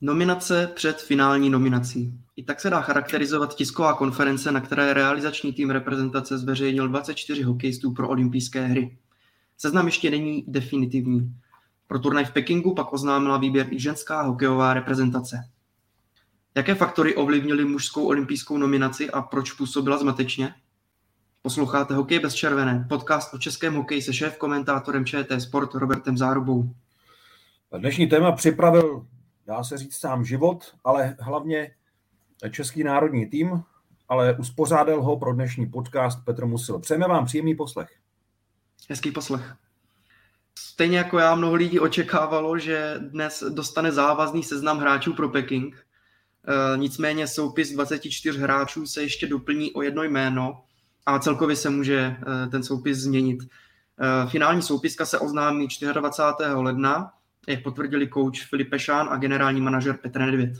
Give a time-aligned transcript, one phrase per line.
[0.00, 2.14] Nominace před finální nominací.
[2.36, 7.92] I tak se dá charakterizovat tisková konference, na které realizační tým reprezentace zveřejnil 24 hokejistů
[7.92, 8.98] pro olympijské hry.
[9.56, 11.34] Seznam ještě není definitivní.
[11.86, 15.48] Pro turnaj v Pekingu pak oznámila výběr i ženská hokejová reprezentace.
[16.54, 20.54] Jaké faktory ovlivnily mužskou olympijskou nominaci a proč působila zmatečně?
[21.42, 26.74] Posloucháte Hokej bez červené, podcast o českém hokeji se šéf komentátorem ČT Sport Robertem Zárubou.
[27.78, 29.06] Dnešní téma připravil,
[29.48, 31.74] dá se říct, sám život, ale hlavně
[32.50, 33.62] český národní tým,
[34.08, 36.78] ale uspořádal ho pro dnešní podcast Petr Musil.
[36.78, 37.88] Přejeme vám příjemný poslech.
[38.88, 39.54] Hezký poslech.
[40.58, 45.76] Stejně jako já, mnoho lidí očekávalo, že dnes dostane závazný seznam hráčů pro Peking.
[45.76, 50.64] E, nicméně soupis 24 hráčů se ještě doplní o jedno jméno
[51.06, 53.40] a celkově se může e, ten soupis změnit.
[53.42, 56.50] E, finální soupiska se oznámí 24.
[56.54, 57.17] ledna,
[57.48, 60.50] jak potvrdili kouč Filip Pešán a generální manažer Petr Nedvěd.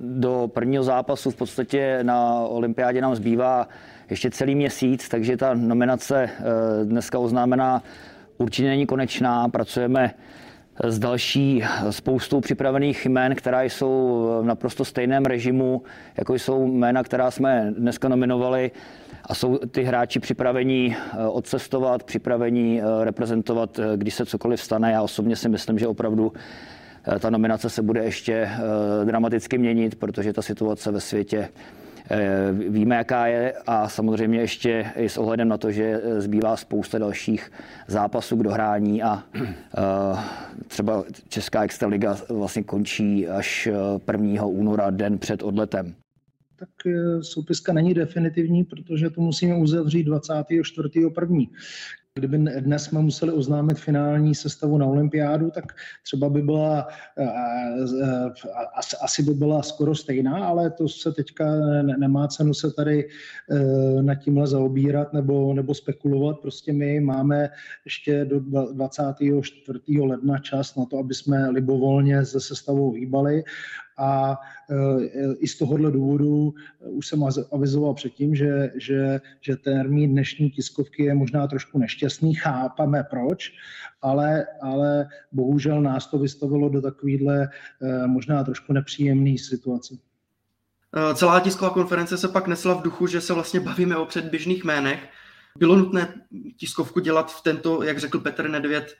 [0.00, 3.68] Do prvního zápasu v podstatě na olympiádě nám zbývá
[4.10, 6.30] ještě celý měsíc, takže ta nominace
[6.84, 7.82] dneska oznámená
[8.38, 9.48] určitě není konečná.
[9.48, 10.14] Pracujeme
[10.84, 15.82] s další spoustou připravených jmén, která jsou v naprosto stejném režimu,
[16.16, 18.70] jako jsou jména, která jsme dneska nominovali
[19.26, 20.96] a jsou ty hráči připravení
[21.28, 24.92] odcestovat, připravení reprezentovat, když se cokoliv stane.
[24.92, 26.32] Já osobně si myslím, že opravdu
[27.20, 28.48] ta nominace se bude ještě
[29.04, 31.48] dramaticky měnit, protože ta situace ve světě
[32.68, 37.52] Víme, jaká je a samozřejmě ještě i s ohledem na to, že zbývá spousta dalších
[37.86, 39.22] zápasů k dohrání a
[40.66, 43.68] třeba Česká extraliga vlastně končí až
[44.12, 44.44] 1.
[44.44, 45.94] února, den před odletem.
[46.56, 46.68] Tak
[47.20, 51.48] soupiska není definitivní, protože to musíme uzavřít 24.1.
[52.14, 55.64] Kdyby dnes jsme museli oznámit finální sestavu na olympiádu, tak
[56.02, 56.88] třeba by byla,
[59.02, 61.44] asi by byla skoro stejná, ale to se teďka
[61.82, 63.08] nemá cenu se tady
[64.00, 66.40] nad tímhle zaobírat nebo, nebo spekulovat.
[66.40, 67.50] Prostě my máme
[67.84, 68.40] ještě do
[68.72, 69.78] 24.
[70.00, 73.44] ledna čas na to, aby jsme libovolně se sestavou hýbali
[73.98, 74.36] a
[75.38, 81.14] i z tohohle důvodu už jsem avizoval předtím, že, že, že termín dnešní tiskovky je
[81.14, 83.52] možná trošku nešťastný, chápeme proč,
[84.02, 87.48] ale, ale bohužel nás to vystavilo do takovýhle
[88.06, 89.94] možná trošku nepříjemné situace.
[91.14, 95.08] Celá tisková konference se pak nesla v duchu, že se vlastně bavíme o předběžných jménech.
[95.58, 96.14] Bylo nutné
[96.56, 98.94] tiskovku dělat v tento, jak řekl Petr Nedvěd,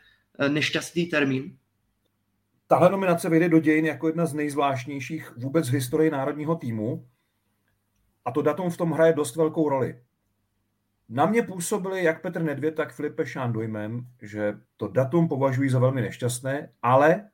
[0.48, 1.56] nešťastný termín?
[2.66, 7.08] Tahle nominace vyjde do dějin jako jedna z nejzvláštnějších vůbec v historii národního týmu.
[8.24, 10.02] A to datum v tom hraje dost velkou roli.
[11.08, 15.78] Na mě působili jak Petr Nedvěd, tak Filip Pešán dojmem, že to datum považují za
[15.78, 17.30] velmi nešťastné, ale,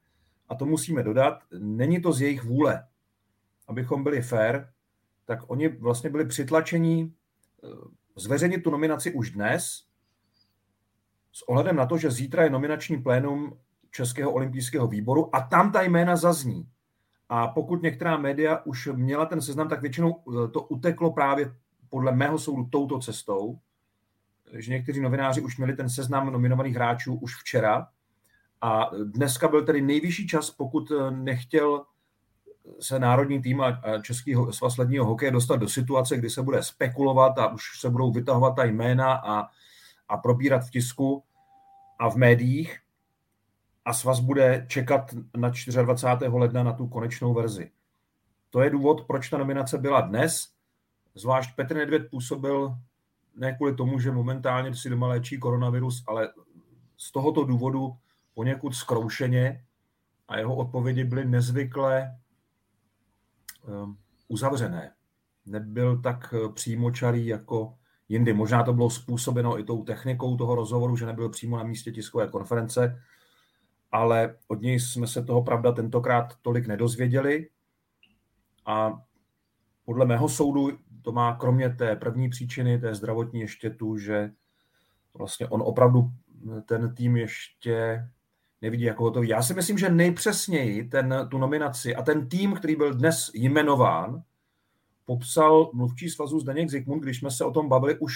[0.48, 2.86] a to musíme dodat, není to z jejich vůle.
[3.68, 4.66] Abychom byli fair,
[5.24, 7.14] tak oni vlastně byli přitlačení
[8.16, 9.84] zveřejnit tu nominaci už dnes,
[11.32, 13.58] s ohledem na to, že zítra je nominační plénum
[13.98, 16.68] Českého olympijského výboru a tam ta jména zazní.
[17.28, 20.22] A pokud některá média už měla ten seznam, tak většinou
[20.52, 21.54] to uteklo právě
[21.88, 23.58] podle mého soudu touto cestou,
[24.52, 27.88] že někteří novináři už měli ten seznam nominovaných hráčů už včera.
[28.60, 31.84] A dneska byl tedy nejvyšší čas, pokud nechtěl
[32.80, 37.38] se národní tým a Český svaz ledního hokeje dostat do situace, kdy se bude spekulovat
[37.38, 39.46] a už se budou vytahovat ta jména a,
[40.08, 41.22] a probírat v tisku
[41.98, 42.78] a v médiích,
[43.88, 45.48] a svaz bude čekat na
[45.82, 46.28] 24.
[46.28, 47.70] ledna na tu konečnou verzi.
[48.50, 50.48] To je důvod, proč ta nominace byla dnes.
[51.14, 52.76] Zvlášť Petr Nedvěd působil
[53.36, 56.28] ne kvůli tomu, že momentálně si doma léčí koronavirus, ale
[56.96, 57.96] z tohoto důvodu
[58.34, 59.64] poněkud zkroušeně
[60.28, 62.18] a jeho odpovědi byly nezvykle
[63.62, 63.98] um,
[64.28, 64.92] uzavřené.
[65.46, 67.74] Nebyl tak přímočarý jako
[68.08, 68.32] jindy.
[68.32, 72.28] Možná to bylo způsobeno i tou technikou toho rozhovoru, že nebyl přímo na místě tiskové
[72.28, 73.02] konference,
[73.92, 77.48] ale od něj jsme se toho pravda tentokrát tolik nedozvěděli
[78.66, 79.02] a
[79.84, 84.30] podle mého soudu to má kromě té první příčiny, té zdravotní ještě tu, že
[85.14, 86.10] vlastně on opravdu
[86.66, 88.04] ten tým ještě
[88.62, 89.28] nevidí jako hotový.
[89.28, 94.22] Já si myslím, že nejpřesněji ten, tu nominaci a ten tým, který byl dnes jmenován,
[95.04, 98.12] popsal mluvčí svazu Zdeněk Zikmund, když jsme se o tom bavili už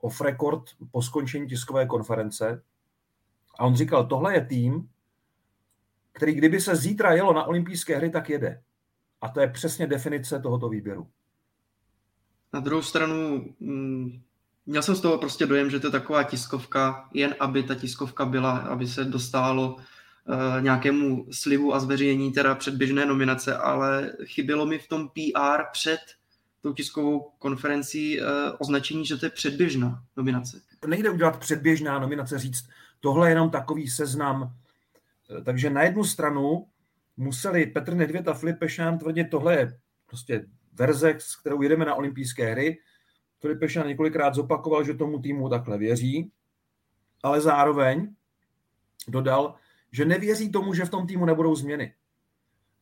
[0.00, 2.62] off record po skončení tiskové konference.
[3.58, 4.88] A on říkal, tohle je tým,
[6.12, 8.62] který kdyby se zítra jelo na olympijské hry, tak jede.
[9.20, 11.08] A to je přesně definice tohoto výběru.
[12.52, 14.22] Na druhou stranu, mm,
[14.66, 18.24] měl jsem z toho prostě dojem, že to je taková tiskovka, jen aby ta tiskovka
[18.24, 19.82] byla, aby se dostalo uh,
[20.60, 26.00] nějakému slivu a zveřejnění teda předběžné nominace, ale chybělo mi v tom PR před
[26.60, 28.26] tou tiskovou konferencí uh,
[28.58, 30.60] označení, že to je předběžná nominace.
[30.86, 32.68] Nejde udělat předběžná nominace, říct,
[33.00, 34.52] tohle je jenom takový seznam.
[35.30, 36.66] Eh, takže na jednu stranu
[37.16, 41.94] museli Petr Nedvěd a Filip Pešán tvrdit, tohle je prostě verze, s kterou jedeme na
[41.94, 42.78] olympijské hry.
[43.40, 46.32] Filip Pešán několikrát zopakoval, že tomu týmu takhle věří,
[47.22, 48.14] ale zároveň
[49.08, 49.54] dodal,
[49.92, 51.94] že nevěří tomu, že v tom týmu nebudou změny.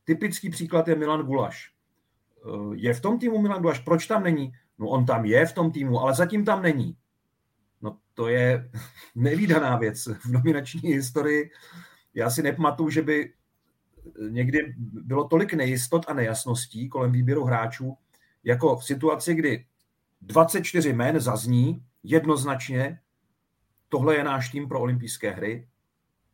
[0.03, 1.71] Typický příklad je Milan Gulaš.
[2.45, 3.79] Eh, je v tom týmu Milan Gulaš?
[3.79, 4.53] Proč tam není?
[4.79, 6.97] No on tam je v tom týmu, ale zatím tam není.
[8.15, 8.69] To je
[9.15, 11.51] nevýdaná věc v nominační historii.
[12.13, 13.33] Já si nepamatuju, že by
[14.29, 17.97] někdy bylo tolik nejistot a nejasností kolem výběru hráčů,
[18.43, 19.65] jako v situaci, kdy
[20.21, 22.99] 24 men zazní jednoznačně,
[23.89, 25.67] tohle je náš tým pro olympijské hry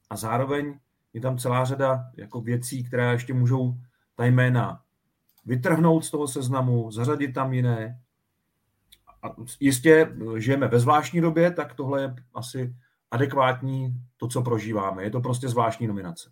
[0.09, 0.79] a zároveň
[1.13, 3.77] je tam celá řada jako věcí, které ještě můžou
[4.15, 4.83] ta jména
[5.45, 8.01] vytrhnout z toho seznamu, zařadit tam jiné.
[9.23, 12.75] A jistě žijeme ve zvláštní době, tak tohle je asi
[13.11, 15.03] adekvátní to, co prožíváme.
[15.03, 16.31] Je to prostě zvláštní nominace.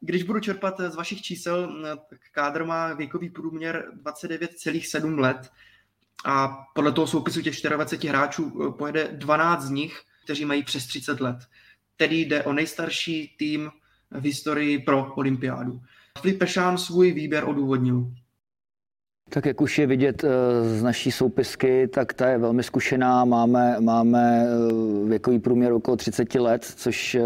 [0.00, 5.50] Když budu čerpat z vašich čísel, tak kádr má věkový průměr 29,7 let
[6.24, 10.86] a podle toho soupisu těch 24 hráčů eh, pojede 12 z nich, kteří mají přes
[10.86, 11.36] 30 let.
[11.96, 13.70] Tedy jde o nejstarší tým
[14.10, 15.80] v historii pro olympiádu.
[16.20, 18.12] Filip Pešán svůj výběr odůvodnil.
[19.30, 20.28] Tak jak už je vidět eh,
[20.78, 23.24] z naší soupisky, tak ta je velmi zkušená.
[23.24, 27.16] Máme, máme eh, věkový průměr okolo 30 let, což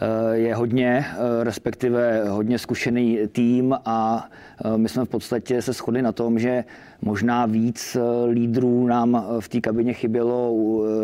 [0.00, 1.06] Eh, je hodně,
[1.42, 4.28] respektive hodně zkušený tým a
[4.76, 6.64] my jsme v podstatě se shodli na tom, že
[7.02, 7.96] možná víc
[8.30, 10.54] lídrů nám v té kabině chybělo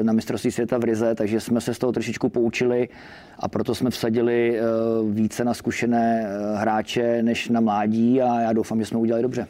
[0.02, 2.88] na mistrovství světa v Rize, takže jsme se z toho trošičku poučili
[3.38, 4.60] a proto jsme vsadili
[5.10, 9.46] více na zkušené hráče než na mládí a já doufám, že jsme udělali dobře.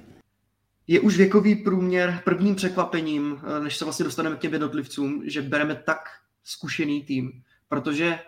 [0.88, 5.75] Je už věkový průměr prvním překvapením, než se vlastně dostaneme k těm jednotlivcům, že bereme
[5.75, 5.99] tak
[6.44, 8.19] zkušený tým, protože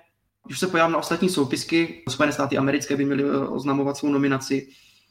[0.46, 4.68] když se podívám na ostatní soupisky, Spojené státy americké by měly eh, oznamovat svou nominaci,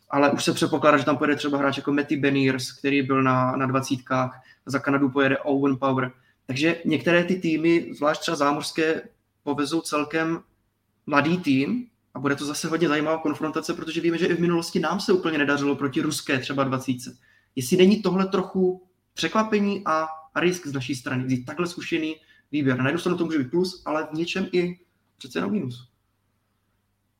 [0.09, 3.55] ale už se předpokládá, že tam pojede třeba hráč jako Matty Beniers, který byl na,
[3.55, 6.11] na dvacítkách, za Kanadu pojede Owen Power.
[6.45, 9.01] Takže některé ty týmy, zvlášť třeba zámořské,
[9.43, 10.39] povezou celkem
[11.05, 14.79] mladý tým a bude to zase hodně zajímavá konfrontace, protože víme, že i v minulosti
[14.79, 17.17] nám se úplně nedařilo proti ruské třeba dvacítce.
[17.59, 22.15] Jestli není tohle trochu překvapení a, risk z naší strany, vzít takhle zkušený
[22.51, 22.77] výběr.
[22.77, 24.79] Na jednu stranu to může být plus, ale v něčem i
[25.17, 25.91] přece jenom minus.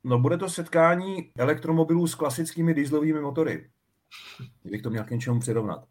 [0.04, 3.70] No bude to setkání elektromobilů s klasickými dieselovými motory.
[4.62, 5.86] Kdybych to měl k něčemu přirovnat.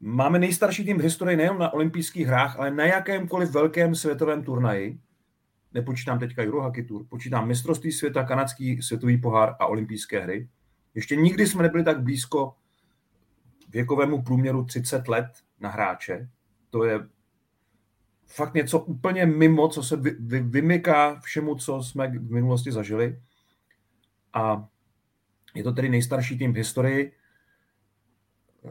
[0.00, 5.00] Máme nejstarší tým v historii nejen na olympijských hrách, ale na jakémkoliv velkém světovém turnaji.
[5.74, 10.48] Nepočítám teďka Eurohockey Tour, počítám mistrovství světa, kanadský světový pohár a olympijské hry.
[10.94, 12.54] Ještě nikdy jsme nebyli tak blízko
[13.70, 15.26] věkovému průměru 30 let
[15.60, 16.28] na hráče.
[16.70, 17.08] To je
[18.26, 23.20] fakt něco úplně mimo, co se vy, vy, vymyká všemu, co jsme v minulosti zažili.
[24.32, 24.68] A
[25.54, 27.12] je to tedy nejstarší tým v historii.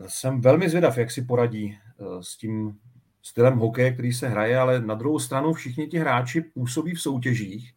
[0.08, 2.80] Jsem velmi zvědav, jak si poradí eh, s tím
[3.22, 7.74] stylem hokeje, který se hraje, ale na druhou stranu všichni ti hráči působí v soutěžích,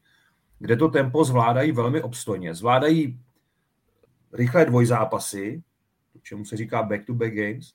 [0.59, 2.55] kde to tempo zvládají velmi obstojně.
[2.55, 3.21] Zvládají
[4.33, 5.63] rychlé dvojzápasy,
[6.23, 7.75] čemu se říká back-to-back games,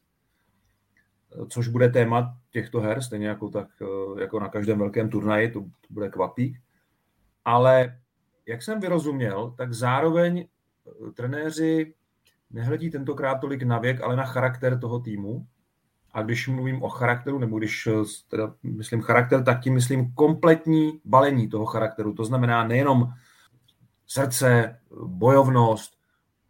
[1.50, 5.60] což bude téma těchto her, stejně jako, tak, eh, jako na každém velkém turnaji, to,
[5.62, 6.60] to bude kvapík.
[7.46, 8.00] Ale
[8.46, 11.94] jak jsem vyrozuměl, tak zároveň eh, trenéři
[12.52, 15.48] nehledí tentokrát tolik na věk, ale na charakter toho týmu.
[16.12, 17.92] A když mluvím o charakteru, nebo když eh,
[18.28, 22.14] teda myslím charakter, tak tím myslím kompletní balení toho charakteru.
[22.14, 23.14] To znamená nejenom
[24.08, 25.97] srdce, bojovnost,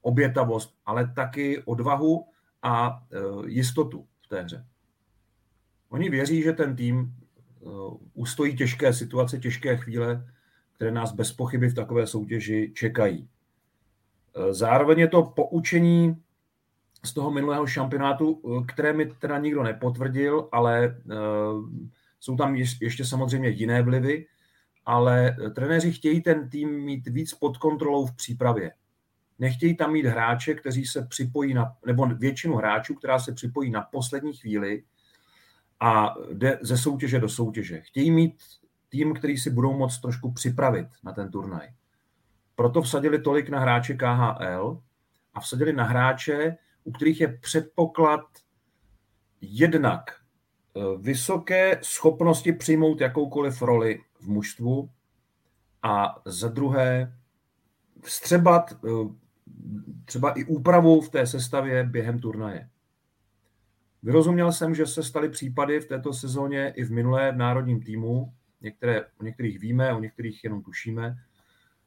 [0.07, 2.25] obětavost, ale taky odvahu
[2.63, 3.03] a
[3.45, 4.65] jistotu v té hře.
[5.89, 7.67] Oni věří, že ten tým eh,
[8.13, 10.27] ustojí těžké situace, těžké chvíle,
[10.75, 13.27] které nás bez pochyby v takové soutěži čekají.
[14.35, 16.23] Eh, zároveň je to poučení
[17.05, 20.97] z toho minulého šampionátu, které mi teda nikdo nepotvrdil, ale
[22.19, 24.25] jsou tam ještě samozřejmě jiné vlivy,
[24.85, 28.71] ale trenéři chtějí ten tým mít víc pod kontrolou v přípravě.
[29.39, 33.81] Nechtějí tam mít hráče, kteří se připojí na, nebo většinu hráčů, která se připojí na
[33.81, 34.83] poslední chvíli
[35.79, 37.81] a jde ze soutěže do soutěže.
[37.81, 38.43] Chtějí mít
[38.89, 41.67] tým, který si budou moct trošku připravit na ten turnaj.
[42.55, 44.81] Proto vsadili tolik na hráče KHL
[45.33, 48.25] a vsadili na hráče, u kterých je předpoklad
[49.41, 54.89] jednak eh, vysoké schopnosti přijmout jakoukoliv roli v mužstvu
[55.83, 57.17] a za druhé
[58.01, 58.77] vstřebat eh,
[60.05, 62.69] třeba i úpravu v té sestavě během turnaje.
[64.03, 68.33] Vyrozuměl jsem, že se staly případy v této sezóně i v minulé v národním týmu.
[68.61, 71.17] Některé, o některých víme, o některých jenom tušíme,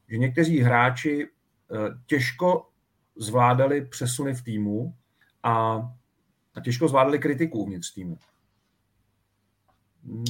[0.09, 2.67] že někteří hráči eh, těžko
[3.17, 4.95] zvládali přesuny v týmu
[5.43, 5.75] a,
[6.55, 8.19] a těžko zvládali kritiku uvnitř týmu.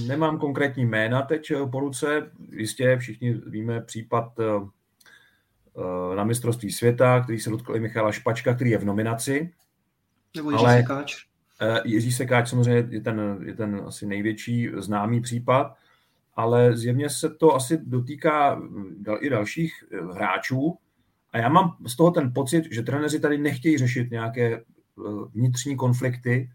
[0.06, 4.44] Nemám konkrétní jména teď eh, po ruce, jistě všichni víme případ eh,
[6.16, 9.52] na mistrovství světa, který se dotkl i Michala Špačka, který je v nominaci.
[10.36, 11.24] Nebo Jiří ale, Sekáč.
[11.84, 15.76] Jiří Sekáč samozřejmě je ten, je ten asi největší známý případ,
[16.34, 18.62] ale zjevně se to asi dotýká
[19.20, 20.78] i dalších eh, hráčů.
[21.32, 24.62] A já mám z toho ten pocit, že trenéři tady nechtějí řešit nějaké eh,
[25.34, 26.50] vnitřní konflikty.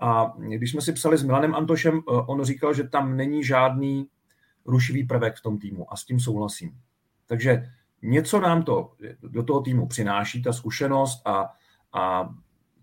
[0.00, 4.08] A když jsme si psali s Milanem Antošem, eh, on říkal, že tam není žádný
[4.66, 6.78] rušivý prvek v tom týmu a s tím souhlasím.
[7.26, 7.70] Takže
[8.02, 11.52] něco nám to do toho týmu přináší, ta zkušenost a,
[11.92, 12.28] a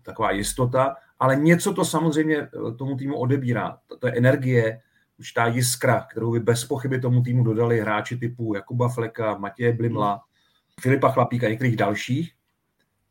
[0.02, 3.78] taková jistota, ale něco to samozřejmě tomu týmu odebírá.
[3.86, 4.80] To, to je energie,
[5.18, 10.20] určitá jiskra, kterou by bez pochyby tomu týmu dodali hráči typu Jakuba Fleka, Matěje Blimla,
[10.80, 12.32] Filipa Chlapíka a některých dalších,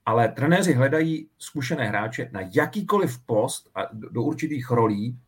[0.06, 5.20] ale trenéři hledají zkušené hráče na jakýkoliv post a do určitých rolí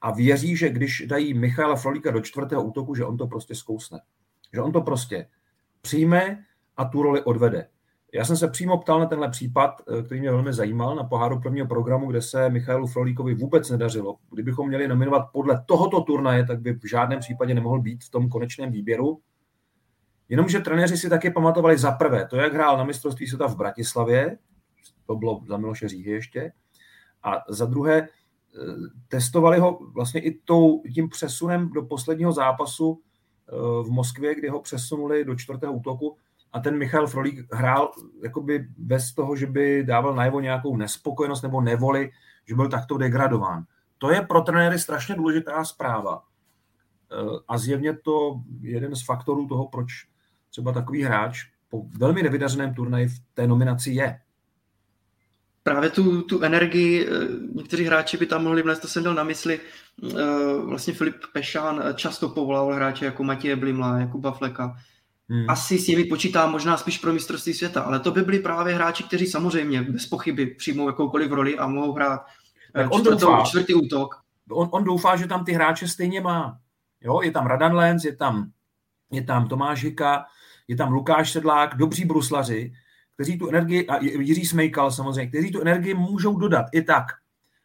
[0.00, 4.00] a věří, že když dají Michaela Frolíka do čtvrtého útoku, že on to prostě zkousne.
[4.52, 5.26] Že on to prostě
[5.82, 6.44] přijme
[6.76, 7.68] a tu roli odvede.
[8.14, 11.40] Já jsem se přímo ptal na tenhle případ, eh, který mě velmi zajímal, na poháru
[11.40, 14.16] prvního programu, kde se Michailu Frolíkovi vůbec nedařilo.
[14.30, 18.28] Kdybychom měli nominovat podle tohoto turnaje, tak by v žádném případě nemohl být v tom
[18.28, 19.20] konečném výběru.
[20.28, 24.38] Jenomže trenéři si taky pamatovali za prvé to, jak hrál na mistrovství světa v Bratislavě,
[25.06, 26.52] to bylo za Miloše Říhy ještě,
[27.22, 28.08] a za druhé eh,
[29.08, 33.00] testovali ho vlastně i tou, tím přesunem do posledního zápasu
[33.82, 36.16] v Moskvě, kdy ho přesunuli do čtvrtého útoku,
[36.52, 41.60] a ten Michal Frolík hrál jakoby bez toho, že by dával najevo nějakou nespokojenost nebo
[41.60, 42.10] nevoli,
[42.48, 43.64] že byl takto degradován.
[43.98, 46.22] To je pro trenéry strašně důležitá zpráva.
[46.22, 46.24] E,
[47.48, 49.88] a zjevně to je jeden z faktorů toho, proč
[50.50, 54.20] třeba takový hráč po velmi nevydařeném turnaji v té nominaci je.
[55.62, 57.10] Právě tu, tu energii, e,
[57.54, 59.60] někteří hráči by tam mohli vnést, to jsem měl na mysli,
[60.10, 60.24] e,
[60.64, 64.76] vlastně Filip Pešán často povolával hráče jako Matěje Blimla, Jakuba Fleka,
[65.28, 65.50] Hmm.
[65.50, 69.04] Asi s nimi počítá možná spíš pro mistrovství světa, ale to by byli právě hráči,
[69.04, 72.20] kteří samozřejmě bez pochyby přijmou jakoukoliv roli a mohou hrát
[72.72, 74.14] tak on doufá, čtvrtý útok.
[74.50, 76.58] On, on doufá, že tam ty hráče stejně má.
[77.00, 78.50] Jo, je tam Radan Lenz, je tam,
[79.10, 80.24] je tam Tomáš Hika,
[80.68, 82.72] je tam Lukáš Sedlák, dobří bruslaři,
[83.14, 87.06] kteří tu energii, a Jiří Smejkal samozřejmě, kteří tu energii můžou dodat i tak.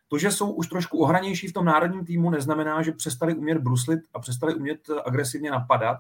[0.07, 3.99] To, že jsou už trošku ohranější v tom národním týmu, neznamená, že přestali umět bruslit
[4.13, 5.97] a přestali umět agresivně napadat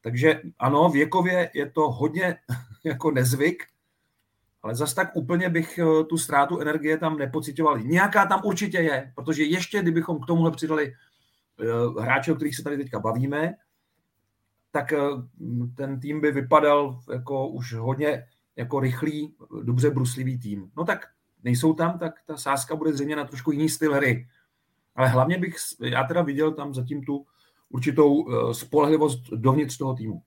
[0.00, 2.36] takže ano, věkově je to hodně
[2.84, 3.66] jako nezvyk,
[4.62, 7.78] ale zas tak úplně bych eh, tu ztrátu energie tam nepocitoval.
[7.78, 10.94] Nějaká tam určitě je, protože ještě kdybychom k tomuhle přidali
[11.60, 13.54] eh, hráče, o kterých se tady teďka bavíme,
[14.72, 14.98] tak eh,
[15.76, 18.26] ten tým by vypadal jako už hodně
[18.60, 20.70] jako rychlý, dobře bruslivý tým.
[20.76, 21.06] No tak
[21.44, 24.28] nejsou tam, tak ta sázka bude zřejmě na trošku jiný styl hry.
[24.94, 27.26] Ale hlavně bych, já teda viděl tam zatím tu
[27.68, 30.22] určitou eh, spolehlivost dovnitř toho týmu.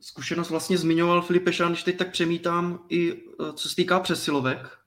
[0.00, 3.16] Zkušenost vlastně zmiňoval Filip Pešan, když teď tak přemítám i eh,
[3.54, 4.78] co se týká přesilovek,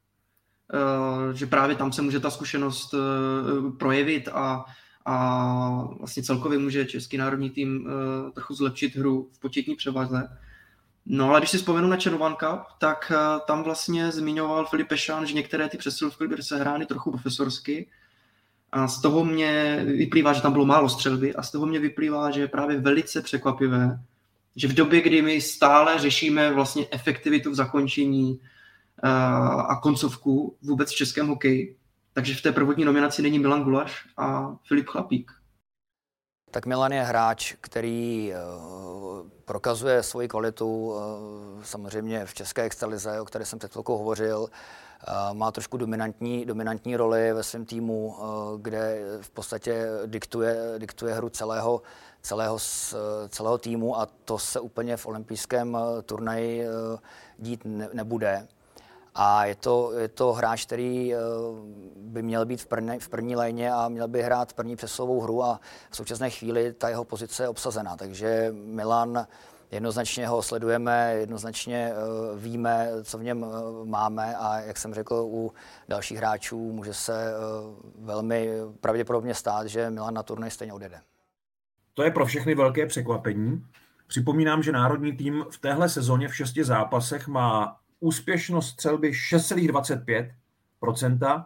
[0.73, 2.93] eh, že právě tam se může ta zkušenost
[3.79, 4.65] projevit a,
[5.05, 7.89] a vlastně celkově může český národní tým
[8.33, 10.29] trochu zlepšit hru v početní převaze.
[11.09, 13.11] No ale když si vzpomenu na Černovan Cup, tak
[13.47, 17.87] tam vlastně zmiňoval Filip Pešan, že některé ty přesilovky byly sehrány trochu profesorsky,
[18.71, 22.31] a z toho mě vyplývá, že tam bylo málo střelby a z toho mě vyplývá,
[22.31, 23.99] že je právě velice překvapivé,
[24.55, 28.39] že v době, kdy my stále řešíme vlastně efektivitu v zakončení
[29.03, 29.09] eh,
[29.67, 31.75] a koncovku vůbec v českém hokeji,
[32.13, 35.31] takže v té prvotní nominaci není Milan Gulaš a Filip Chlapík.
[36.57, 38.37] Tak Milan je hráč, který eh,
[39.45, 44.49] prokazuje svoji kvalitu eh, samozřejmě v české extralize, o které jsem před chvilkou hovořil,
[45.33, 48.15] má trošku dominantní, dominantní roli ve svém týmu,
[48.61, 51.81] kde v podstatě diktuje, diktuje hru celého,
[52.21, 52.57] celého,
[53.29, 56.67] celého týmu a to se úplně v olympijském turnaji
[57.37, 58.47] dít ne, nebude.
[59.19, 61.17] A je to, je to hráč, který eh,
[61.95, 65.43] by měl být v první, v první léně a měl by hrát první přesilovou hru
[65.43, 65.59] a
[65.89, 67.97] v současné chvíli ta jeho pozice je obsazená.
[67.97, 69.27] Takže Milan
[69.71, 71.95] jednoznačně ho sledujeme, jednoznačně eh,
[72.37, 75.53] víme, co v něm eh, máme a jak jsem řekl, u
[75.87, 77.33] dalších hráčů může se
[77.99, 81.01] velmi pravděpodobně stát, že Milan na turnaj stejně odjede.
[81.93, 83.65] To je pro všechny velké překvapení.
[84.07, 91.45] Připomínám, že národní tým v téhle sezóně v šesti zápasech má úspěšnost střelby 6,25%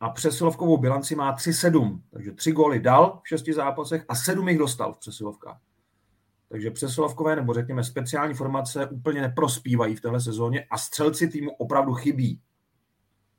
[0.00, 2.00] a přesilovkovou bilanci má 3,7.
[2.10, 5.60] Takže tři góly dal v šesti zápasech a sedm jich dostal v přesilovkách.
[6.48, 11.94] Takže přesilovkové nebo řekněme speciální formace úplně neprospívají v téhle sezóně a střelci týmu opravdu
[11.94, 12.40] chybí.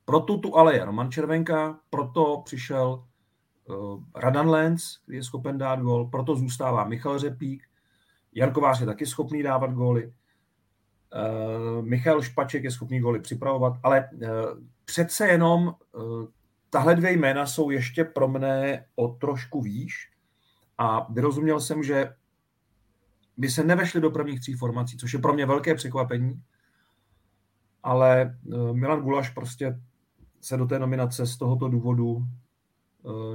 [0.05, 3.03] Proto tu ale je Roman Červenka, proto přišel
[3.65, 7.63] uh, Radan Lenz, který je schopen dát gól, proto zůstává Michal Řepík,
[8.36, 10.13] Jan Kovář je taky schopný dávat góly.
[11.13, 14.27] Uh, Michal Špaček je schopný góly připravovat, ale uh,
[14.86, 16.25] přece jenom uh,
[16.70, 20.10] tahle dvě jména jsou ještě pro mne o trošku výš
[20.77, 22.13] a vyrozuměl jsem, že
[23.38, 26.41] by se nevešli do prvních tří formací, což je pro mě velké překvapení,
[27.84, 28.38] ale
[28.72, 29.79] Milan Gulaš prostě
[30.41, 32.25] se do té nominace z tohoto důvodu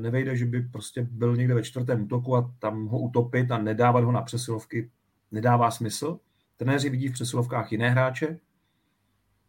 [0.01, 4.05] nevejde, že by prostě byl někde ve čtvrtém útoku a tam ho utopit a nedávat
[4.05, 4.91] ho na přesilovky
[5.33, 6.19] nedává smysl.
[6.59, 8.39] Trenéři vidí v přesilovkách jiné hráče.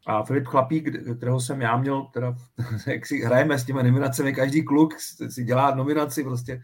[0.05, 2.35] A Filip Chlapík, kterého jsem já měl, teda,
[2.87, 4.93] jak si hrajeme s těmi nominacemi, každý kluk
[5.29, 6.61] si dělá nominaci, prostě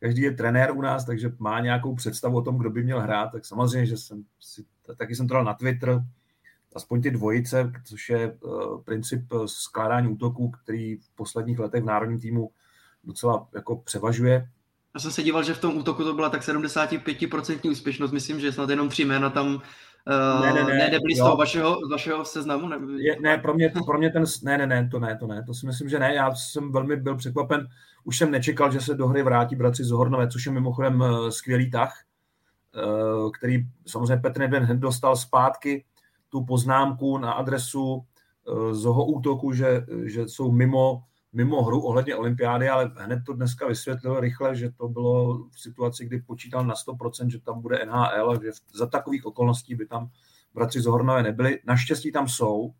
[0.00, 3.32] každý je trenér u nás, takže má nějakou představu o tom, kdo by měl hrát,
[3.32, 4.64] tak samozřejmě, že jsem si,
[4.98, 6.04] taky jsem to dal na Twitter,
[6.74, 12.20] aspoň ty dvojice, což je uh, princip skládání útoků, který v posledních letech v národním
[12.20, 12.50] týmu
[13.04, 14.48] docela jako převažuje.
[14.94, 18.52] Já jsem se díval, že v tom útoku to byla tak 75% úspěšnost, myslím, že
[18.52, 19.62] snad jenom tři jména tam
[20.08, 22.68] Uh, ne, ne, ne, ne nebyli z toho vašeho, z vašeho seznamu?
[22.68, 25.42] Ne, je, ne, pro mě, pro mě ten, ne, ne, ne, to ne, to ne,
[25.42, 27.68] to si myslím, že ne, já jsem velmi byl překvapen,
[28.04, 31.70] už jsem nečekal, že se do hry vrátí bratři Zohornové, což je mimochodem uh, skvělý
[31.70, 32.04] tah,
[32.84, 35.84] uh, který samozřejmě Petr Neben hned dostal zpátky
[36.28, 38.04] tu poznámku na adresu
[38.70, 44.20] Zoho útoku, že, že jsou mimo mimo hru ohledně olympiády, ale hned to dneska vysvětlil
[44.20, 48.50] rychle, že to bylo v situaci, kdy počítal na 100%, že tam bude NHL že
[48.74, 50.10] za takových okolností by tam
[50.54, 51.60] bratři Zohornové nebyli.
[51.66, 52.74] Naštěstí tam jsou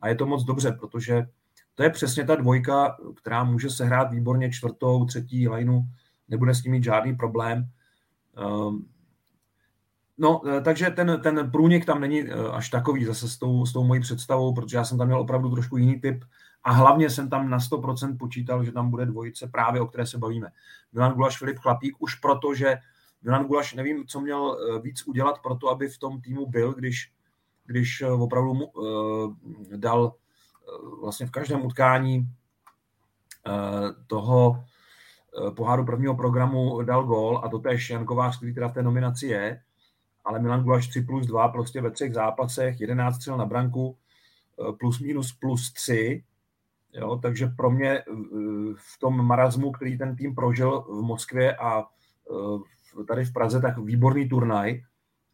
[0.00, 1.26] a je to moc dobře, protože
[1.74, 5.80] to je přesně ta dvojka, která může sehrát výborně čtvrtou, třetí lineu,
[6.28, 7.68] nebude s tím mít žádný problém.
[8.36, 8.84] Ehm,
[10.18, 13.72] no, eh, takže ten, ten průnik tam není eh, až takový zase s tou, s
[13.72, 16.24] tou mojí představou, protože já jsem tam měl opravdu trošku jiný typ
[16.64, 20.18] a hlavně jsem tam na 100% počítal, že tam bude dvojice právě, o které se
[20.18, 20.48] bavíme.
[20.92, 22.78] Milan Gulaš, Filip Chlapík, už proto, že
[23.22, 26.72] Milan Gulaš nevím, co měl eh, víc udělat pro to, aby v tom týmu byl,
[26.72, 27.12] když,
[27.66, 29.34] když eh, opravdu mu uh,
[29.76, 32.24] dal uh, vlastně v každém utkání uh,
[34.06, 34.64] toho
[35.56, 39.62] poháru prvního programu dal gól a to též Jan který teda v té nominaci je,
[40.24, 43.96] ale Milan Gulaš 3 plus 2 prostě ve třech zápasech, 11 střel na branku,
[44.78, 46.24] plus minus plus 3,
[46.92, 48.02] Jo, takže pro mě eh,
[48.76, 51.84] v tom marazmu, který ten tým prožil v Moskvě a
[53.00, 54.80] eh, tady v Praze, tak výborný turnaj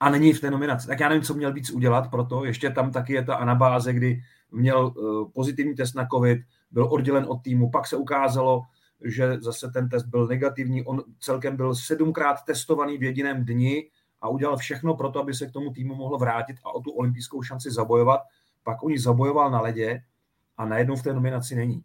[0.00, 0.86] a není v té nominaci.
[0.86, 2.44] Tak já nevím, co měl víc udělat pro to.
[2.44, 6.38] Ještě tam taky je ta anabáze, kdy měl eh, pozitivní test na COVID,
[6.70, 8.62] byl oddělen od týmu, pak se ukázalo,
[9.04, 10.84] že zase ten test byl negativní.
[10.84, 13.90] On celkem byl sedmkrát testovaný v jediném dni
[14.20, 16.90] a udělal všechno pro to, aby se k tomu týmu mohl vrátit a o tu
[16.90, 18.20] olympijskou šanci zabojovat.
[18.62, 20.02] Pak oni zabojoval na ledě
[20.58, 21.84] a najednou v té nominaci není.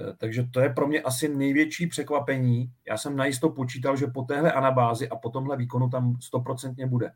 [0.00, 2.72] E, takže to je pro mě asi největší překvapení.
[2.88, 7.12] Já jsem najisto počítal, že po téhle anabázi a po tomhle výkonu tam stoprocentně bude.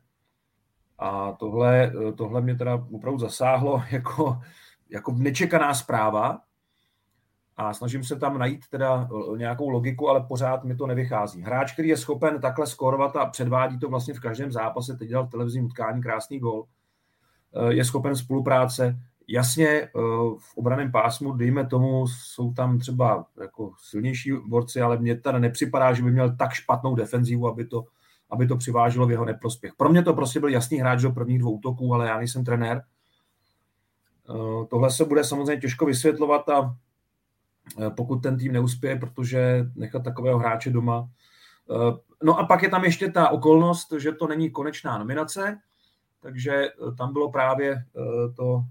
[0.99, 4.41] A tohle, e, tohle mě teda opravdu zasáhlo jako,
[4.89, 6.39] jako nečekaná zpráva
[7.57, 11.41] a snažím se tam najít teda e, nějakou logiku, ale pořád mi to nevychází.
[11.41, 15.25] Hráč, který je schopen takhle skorovat a předvádí to vlastně v každém zápase, teď dělal
[15.25, 16.65] v televizním utkání krásný gol,
[17.69, 19.89] je schopen spolupráce, Jasně, eh,
[20.37, 25.93] v obraném pásmu, dejme tomu, jsou tam třeba jako silnější borci, ale mně tady nepřipadá,
[25.93, 27.85] že by měl tak špatnou defenzivu, aby to,
[28.29, 29.73] aby to přivážilo v jeho neprospěch.
[29.77, 32.81] Pro mě to prostě byl jasný hráč do prvních dvou útoků, ale já nejsem trenér.
[34.29, 36.75] Eh, tohle se bude samozřejmě těžko vysvětlovat a
[37.81, 41.09] eh, pokud ten tým neuspěje, protože nechat takového hráče doma.
[42.23, 45.59] No a pak je tam ještě ta okolnost, že to není konečná nominace,
[46.19, 47.83] takže tam bylo právě
[48.35, 48.63] to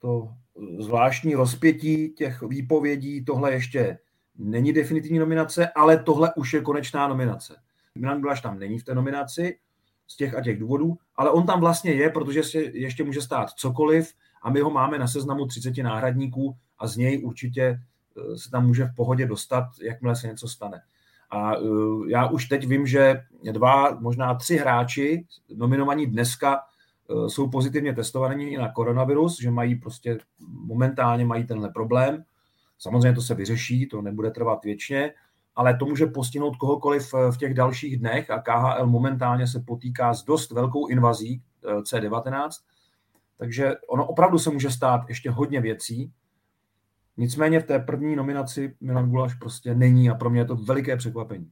[0.00, 0.28] to
[0.78, 3.24] zvláštní rozpětí těch výpovědí.
[3.24, 3.98] Tohle ještě
[4.38, 7.56] není definitivní nominace, ale tohle už je konečná nominace.
[7.94, 9.58] Milan Gulaš tam není v té nominaci
[10.06, 13.50] z těch a těch důvodů, ale on tam vlastně je, protože se ještě může stát
[13.50, 18.50] cokoliv a my ho máme na seznamu 30 náhradníků a z něj určitě eh, se
[18.50, 20.82] tam může v pohodě dostat, jakmile se něco stane.
[21.30, 21.58] A eh,
[22.08, 26.60] já už teď vím, že dva, možná tři hráči nominovaní dneska
[27.26, 30.18] jsou pozitivně testovaní na koronavirus, že mají prostě
[30.66, 32.24] momentálně mají tenhle problém.
[32.78, 35.12] Samozřejmě to se vyřeší, to nebude trvat věčně,
[35.56, 40.24] ale to může postihnout kohokoliv v těch dalších dnech a KHL momentálně se potýká s
[40.24, 42.48] dost velkou invazí C19,
[43.36, 46.12] takže ono opravdu se může stát ještě hodně věcí.
[47.16, 50.96] Nicméně v té první nominaci Milan Gulaš prostě není a pro mě je to veliké
[50.96, 51.50] překvapení.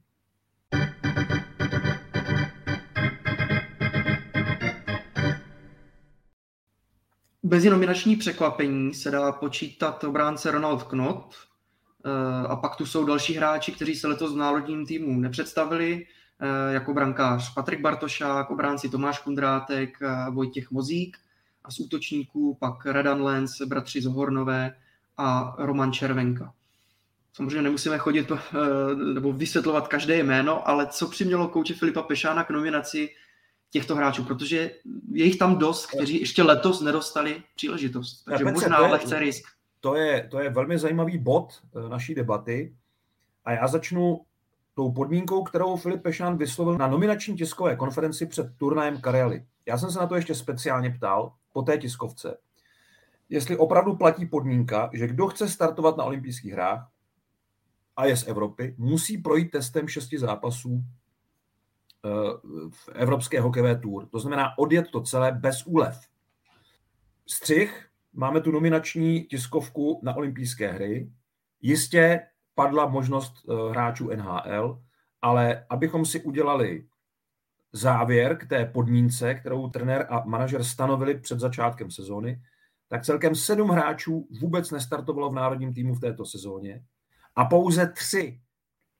[7.49, 11.35] Bez nominační překvapení se dá počítat obránce Ronald Knot
[12.05, 16.05] eh, a pak tu jsou další hráči, kteří se letos v národním týmu nepředstavili,
[16.39, 19.97] eh, jako brankář Patrik Bartošák, obránci Tomáš Kundrátek,
[20.31, 21.17] Vojtěch Mozík
[21.63, 24.75] a z útočníků pak Radan Lenz, bratři Zohornové
[25.17, 26.53] a Roman Červenka.
[27.33, 32.49] Samozřejmě nemusíme chodit eh, nebo vysvětlovat každé jméno, ale co přimělo kouče Filipa Pešána k
[32.49, 33.09] nominaci
[33.71, 34.71] těchto hráčů, protože
[35.11, 38.23] je jich tam dost, kteří ještě letos nedostali příležitost.
[38.23, 39.43] Takže Pece, možná to lehce risk.
[39.79, 42.75] To je, to je velmi zajímavý bod eh, naší debaty
[43.45, 44.21] a já začnu
[44.73, 49.45] tou podmínkou, kterou Filip Pešán vyslovil na nominační tiskové konferenci před turnajem Karely.
[49.65, 52.37] Já jsem se na to ještě speciálně ptal po té tiskovce,
[53.29, 56.89] jestli opravdu platí podmínka, že kdo chce startovat na olympijských hrách
[57.97, 60.83] a je z Evropy, musí projít testem šesti zápasů
[62.69, 64.05] v Evropské hokejové tour.
[64.05, 65.99] To znamená odjet to celé bez úlev.
[67.27, 71.11] Střih, máme tu nominační tiskovku na olympijské hry.
[71.61, 72.21] Jistě
[72.55, 74.81] padla možnost eh, hráčů NHL,
[75.21, 76.87] ale abychom si udělali
[77.73, 82.41] závěr k té podmínce, kterou trenér a manažer stanovili před začátkem sezóny,
[82.87, 86.83] tak celkem sedm hráčů vůbec nestartovalo v národním týmu v této sezóně
[87.35, 88.41] a pouze tři,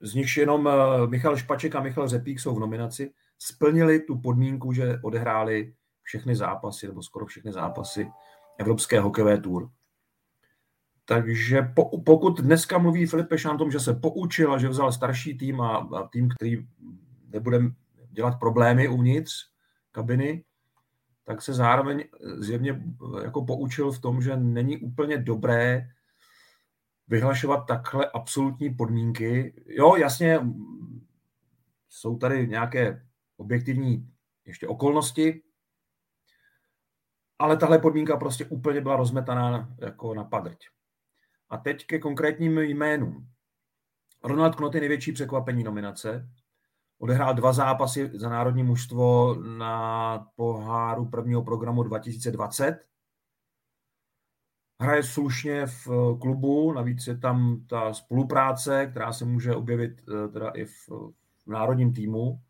[0.01, 4.73] z nichž jenom eh, Michal Špaček a Michal Řepík jsou v nominaci, splnili tu podmínku,
[4.73, 8.11] že odehráli všechny zápasy, nebo skoro všechny zápasy
[8.57, 9.69] Evropské hokejové tour.
[11.05, 15.37] Takže po, pokud dneska mluví Filip Pešán tom, že se poučil a že vzal starší
[15.37, 16.67] tým a, a tým, který
[17.27, 17.59] nebude
[18.09, 19.31] dělat problémy uvnitř
[19.91, 20.43] kabiny,
[21.23, 22.03] tak se zároveň
[22.37, 22.81] zjevně
[23.23, 25.89] jako poučil v tom, že není úplně dobré
[27.09, 29.63] vyhlašovat takhle absolutní podmínky.
[29.65, 30.39] Jo, jasně,
[31.89, 33.05] jsou tady nějaké
[33.37, 34.13] objektivní
[34.45, 35.41] ještě okolnosti,
[37.39, 40.65] ale tahle podmínka prostě úplně byla rozmetaná jako na padrť.
[41.49, 43.27] A teď ke konkrétním jménům.
[44.23, 46.29] Ronald Knot je největší překvapení nominace.
[46.99, 52.85] Odehrál dva zápasy za národní mužstvo na poháru prvního programu 2020.
[54.81, 55.87] Hraje slušně v
[56.21, 60.89] klubu, navíc je tam ta spolupráce, která se může objevit eh, teda i v,
[61.45, 62.41] v národním týmu.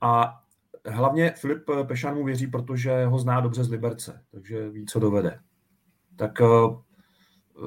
[0.00, 0.40] A
[0.86, 5.40] hlavně Filip Pešan mu věří, protože ho zná dobře z Liberce, takže ví, co dovede.
[6.16, 6.44] Tak eh,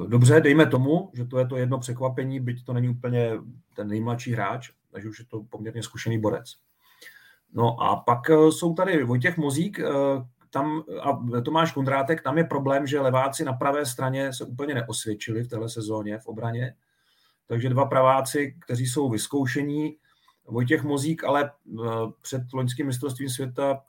[0.07, 3.31] dobře, dejme tomu, že to je to jedno překvapení, byť to není úplně
[3.75, 6.55] ten nejmladší hráč, takže už je to poměrně zkušený borec.
[7.53, 9.85] No a pak eh, jsou tady Vojtěch Mozík, eh,
[10.49, 15.43] tam a Tomáš Kundrátek, tam je problém, že leváci na pravé straně se úplně neosvědčili
[15.43, 16.75] v téhle sezóně v obraně.
[17.47, 19.97] Takže dva praváci, kteří jsou vyzkoušení.
[20.45, 21.83] Vojtěch Mozík ale eh,
[22.21, 23.81] před loňským mistrovstvím světa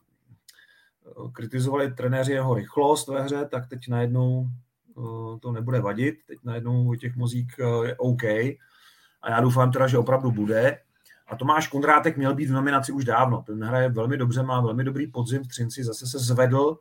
[1.33, 4.49] kritizovali trenéři jeho rychlost ve hře, tak teď najednou
[5.41, 6.19] to nebude vadit.
[6.27, 7.53] Teď najednou Vojtěch Mozík
[7.85, 8.25] je OK.
[9.23, 10.79] A já doufám teda, že opravdu bude.
[11.29, 13.43] A Tomáš Kondrátek měl být v nominaci už dávno.
[13.43, 16.79] Ten hraje velmi dobře, má velmi dobrý podzim v Třinci, zase se zvedl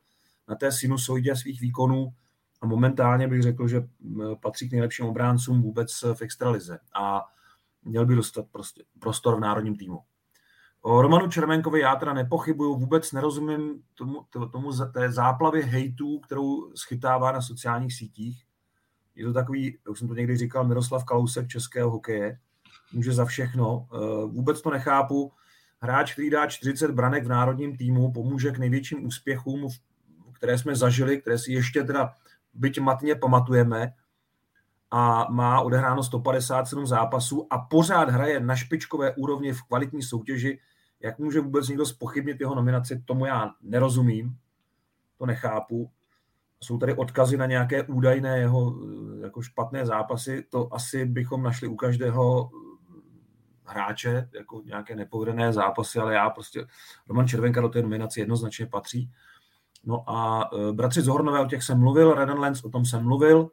[0.48, 2.14] na té sinusoidě svých výkonů
[2.62, 3.88] a momentálně bych řekl, že
[4.42, 7.26] patří k nejlepším obráncům vůbec v extralize a
[7.84, 10.00] měl by dostat prostě prostor v národním týmu.
[10.82, 17.32] O Romanu Červenkovi já teda nepochybuju, vůbec nerozumím tomu, tomu té záplavy hejtů, kterou schytává
[17.32, 18.46] na sociálních sítích.
[19.16, 22.40] Je to takový, už jsem to někdy říkal, Miroslav Kalousek českého hokeje,
[22.94, 23.88] může za všechno.
[23.94, 25.32] Eh, vůbec to nechápu.
[25.80, 29.68] Hráč, který dá 40 branek v národním týmu, pomůže k největším úspěchům,
[30.34, 32.14] které jsme zažili, které si ještě teda
[32.54, 33.94] byť matně pamatujeme
[34.92, 40.60] a má odehráno 157 zápasů a pořád hraje na špičkové úrovni v kvalitní soutěži.
[41.00, 44.38] Jak může vůbec někdo spochybnit jeho nominaci, tomu já nerozumím,
[45.18, 45.92] to nechápu.
[46.60, 48.76] jsou tady odkazy na nějaké údajné jeho
[49.24, 52.50] jako špatné zápasy, to asi bychom našli u každého
[53.68, 56.66] hráče, jako nějaké nepovedené zápasy, ale já prostě,
[57.08, 59.12] Roman Červenka do té nominace jednoznačně patří.
[59.84, 63.50] No a e, bratři Zohornové, o těch jsem mluvil, Redden Lenz, o tom jsem mluvil,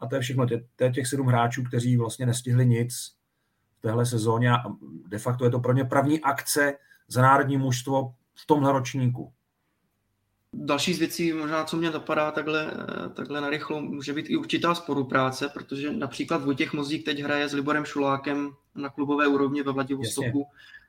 [0.00, 3.16] a to je všechno, to je těch sedm hráčů, kteří vlastně nestihli nic
[3.78, 4.62] v téhle sezóně a
[5.08, 6.74] de facto je to pro ně první akce
[7.08, 9.32] za národní mužstvo v tomhle ročníku.
[10.58, 12.70] Další z věcí, možná co mě napadá takhle,
[13.14, 17.84] takhle narychlo, může být i určitá spolupráce, protože například Vojtěch Mozík teď hraje s Liborem
[17.84, 20.46] Šulákem na klubové úrovni ve Vladivostoku.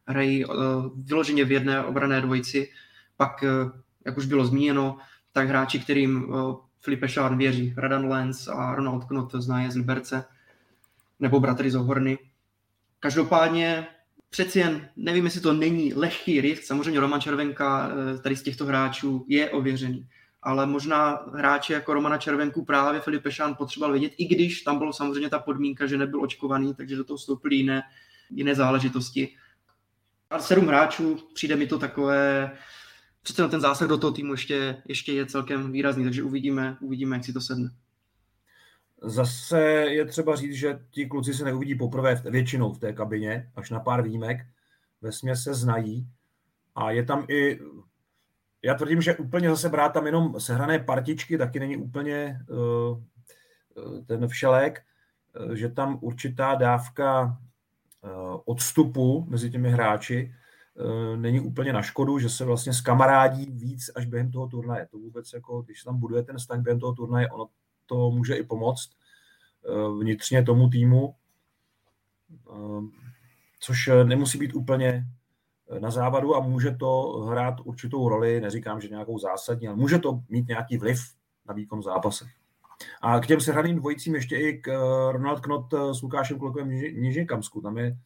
[0.08, 0.54] Hrají uh,
[0.96, 2.72] vyloženě v jedné obrané dvojici.
[3.18, 3.72] Pak, uh,
[4.06, 4.98] jak už bylo zmíněno,
[5.32, 9.76] tak hráči, kterým uh, Filipe Šán věří, Radan Lenz a Ronald Knot zná je z
[9.76, 10.26] Liberce,
[11.20, 12.18] nebo bratry z Ohorny.
[13.00, 13.88] Každopádně
[14.30, 18.66] přeci jen, nevím, jestli to není lehký risk, samozřejmě Roman Červenka eh, tady z těchto
[18.66, 20.08] hráčů je ověřený,
[20.42, 24.94] ale možná hráči jako Romana Červenku právě Filip Pešán potřeboval vidět, i když tam bylo
[24.94, 27.84] samozřejmě ta podmínka, že nebyl očkovaný, takže do toho vstoupily jiné,
[28.30, 29.36] jiné záležitosti.
[30.30, 32.52] A sedm hráčů, přijde mi to takové,
[33.24, 37.26] přece ten zásah do toho týmu ještě, ještě je celkem výrazný, takže uvidíme, uvidíme, jak
[37.26, 37.70] si to sedne.
[39.02, 43.70] Zase je třeba říct, že ti kluci se neuvidí poprvé většinou v té kabině, až
[43.70, 44.46] na pár výjimek.
[45.02, 46.08] Ve se znají
[46.76, 47.60] a je tam i,
[48.64, 53.00] já tvrdím, že úplně zase brát tam jenom sehrané partičky, taky není úplně uh,
[54.06, 54.82] ten všelek,
[55.40, 57.38] uh, že tam určitá dávka
[58.02, 60.34] uh, odstupu mezi těmi hráči
[61.16, 64.88] není úplně na škodu, že se vlastně skamarádí víc až během toho turnaje.
[64.92, 67.48] To vůbec jako, když tam buduje ten vztah během toho turnaje, ono
[67.88, 71.16] to může i pomoct eh, vnitřně tomu týmu,
[72.50, 72.82] eh,
[73.60, 75.08] což nemusí být úplně
[75.70, 80.00] eh, na závadu a může to hrát určitou roli, neříkám, že nějakou zásadní, ale může
[80.00, 81.00] to mít nějaký vliv
[81.48, 82.26] na výkon zápase.
[83.02, 84.68] A k těm sehraným dvojicím ještě i k
[85.12, 87.62] Ronald Knot s Lukášem Klokovem Nižikamsku.
[87.62, 87.98] Tam je,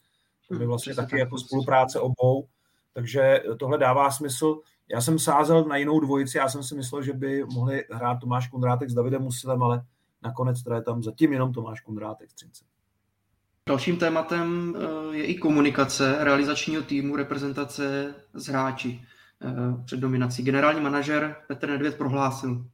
[0.49, 2.47] tam je vlastně taky jako spolupráce obou,
[2.93, 4.59] takže tohle dává smysl.
[4.91, 8.47] Já jsem sázel na jinou dvojici, já jsem si myslel, že by mohli hrát Tomáš
[8.47, 9.83] Kundrátek s Davidem Musilem, ale
[10.23, 12.63] nakonec teda je tam zatím jenom Tomáš Kundrátek v Třince.
[13.69, 19.01] Dalším tématem eh, je i komunikace realizačního týmu, reprezentace z hráči
[19.41, 20.43] eh, před dominací.
[20.43, 22.65] Generální manažer Petr Nedvěd prohlásil,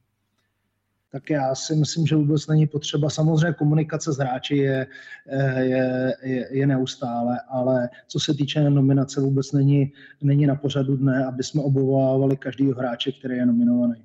[1.10, 3.10] tak já si myslím, že vůbec není potřeba.
[3.10, 4.86] Samozřejmě komunikace s hráči je,
[5.28, 9.92] eh, je, je, je neustále, ale co se týče nominace, vůbec není,
[10.22, 14.04] není na pořadu dne, aby jsme obovávali každého hráče, který je nominovaný.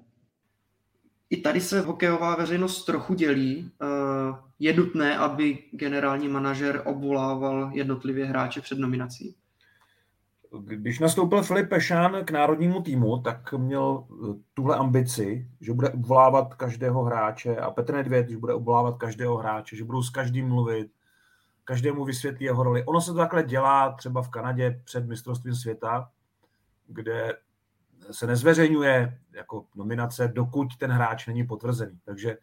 [1.29, 3.71] I tady se hokejová veřejnost trochu dělí.
[3.81, 3.85] Eh,
[4.59, 9.35] je nutné, aby generální manažer obvolával jednotlivě hráče před nominací?
[10.59, 16.53] Když nastoupil Filip Pešán k národnímu týmu, tak měl eh, tuhle ambici, že bude obvolávat
[16.53, 20.91] každého hráče a Petr Nedvěd, že bude obvolávat každého hráče, že budou s každým mluvit,
[21.63, 22.85] každému vysvětlí jeho roli.
[22.85, 26.09] Ono se to takhle dělá třeba v Kanadě před mistrovstvím světa,
[26.87, 27.37] kde
[28.11, 31.99] se nezveřejňuje jako nominace, dokud ten hráč není potvrzený.
[32.05, 32.37] Takže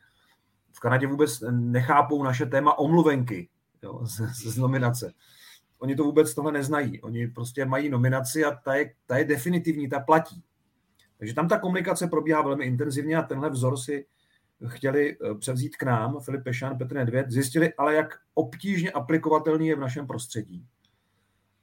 [0.73, 3.49] v Kanadě vůbec nechápou naše téma omluvenky
[3.83, 4.21] jo, z,
[4.55, 5.13] z nominace.
[5.81, 7.01] Oni to vůbec tohle neznají.
[7.01, 10.43] Oni prostě mají nominaci a ta je, ta je definitivní, ta platí.
[11.19, 14.07] Takže tam ta komunikace probíhá velmi intenzivně a tenhle vzor si
[14.67, 19.77] chtěli eh, převzít k nám, Filip Pešan, Petr Nedvěd, zjistili ale, jak obtížně aplikovatelný je
[19.77, 20.67] v našem prostředí.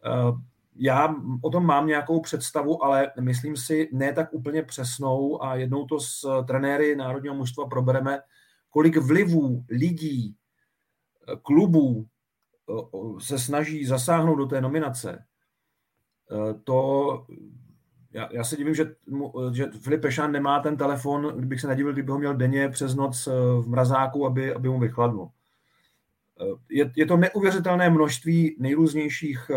[0.06, 0.42] Eh,
[0.76, 5.86] já o tom mám nějakou představu, ale myslím si ne tak úplně přesnou a jednou
[5.86, 8.20] to s trenéry národního mužstva probereme,
[8.70, 12.08] kolik vlivů lidí, eh, klubů,
[13.20, 17.26] se snaží zasáhnout do té nominace, e, to
[18.12, 18.96] já, já se divím, že,
[19.52, 23.28] že Filip Pešán nemá ten telefon, kdybych se nedivil, kdyby ho měl denně přes noc
[23.28, 25.32] e, v mrazáku, aby, aby mu vychladnul.
[26.40, 29.52] E, je, je to neuvěřitelné množství nejrůznějších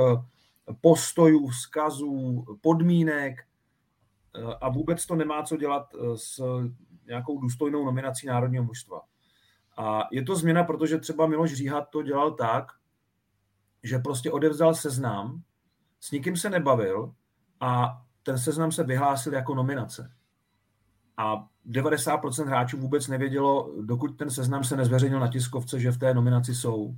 [0.81, 3.44] postojů, vzkazů, podmínek
[4.61, 6.42] a vůbec to nemá co dělat s
[7.07, 9.01] nějakou důstojnou nominací národního mužstva.
[9.77, 12.66] A je to změna, protože třeba Miloš Říhat to dělal tak,
[13.83, 15.43] že prostě odevzal seznam,
[16.01, 17.14] s nikým se nebavil
[17.61, 20.12] a ten seznam se vyhlásil jako nominace.
[21.16, 26.14] A 90% hráčů vůbec nevědělo, dokud ten seznam se nezveřejnil na tiskovce, že v té
[26.14, 26.95] nominaci jsou.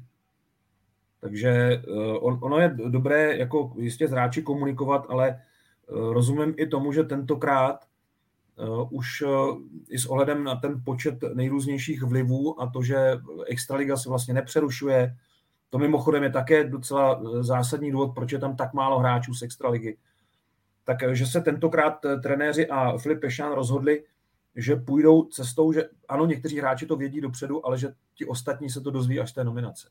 [1.21, 1.83] Takže eh,
[2.19, 5.39] on, ono je dobré jako jistě s hráči komunikovat, ale eh,
[5.89, 7.87] rozumím i tomu, že tentokrát
[8.57, 9.25] uh, už
[9.89, 15.17] i s ohledem na ten počet nejrůznějších vlivů a to, že Extraliga se vlastně nepřerušuje,
[15.73, 19.43] to mimochodem je také docela eh, zásadní důvod, proč je tam tak málo hráčů z
[19.43, 19.97] extraligy.
[20.85, 24.05] Takže se tentokrát eh, trenéři a Filip Pešán rozhodli,
[24.57, 28.81] že půjdou cestou, že ano, někteří hráči to vědí dopředu, ale že ti ostatní se
[28.81, 29.89] to dozví až té nominace.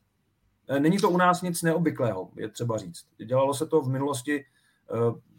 [0.68, 3.06] Eh, není to u nás nic neobvyklého, je třeba říct.
[3.24, 4.44] Dělalo se to v minulosti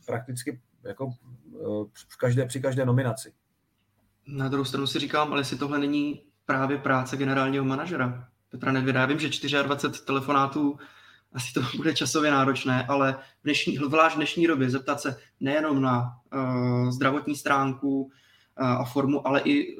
[0.05, 1.11] prakticky jako
[1.93, 3.33] v každé, při každé nominaci.
[4.27, 8.99] Na druhou stranu si říkám, ale jestli tohle není právě práce generálního manažera Petra Nedvěda.
[8.99, 9.29] Já vím, že
[9.63, 10.77] 24 telefonátů
[11.33, 15.81] asi to bude časově náročné, ale v dnešní, zvlášť v dnešní době zeptat se nejenom
[15.81, 19.77] na uh, zdravotní stránku uh, a formu, ale i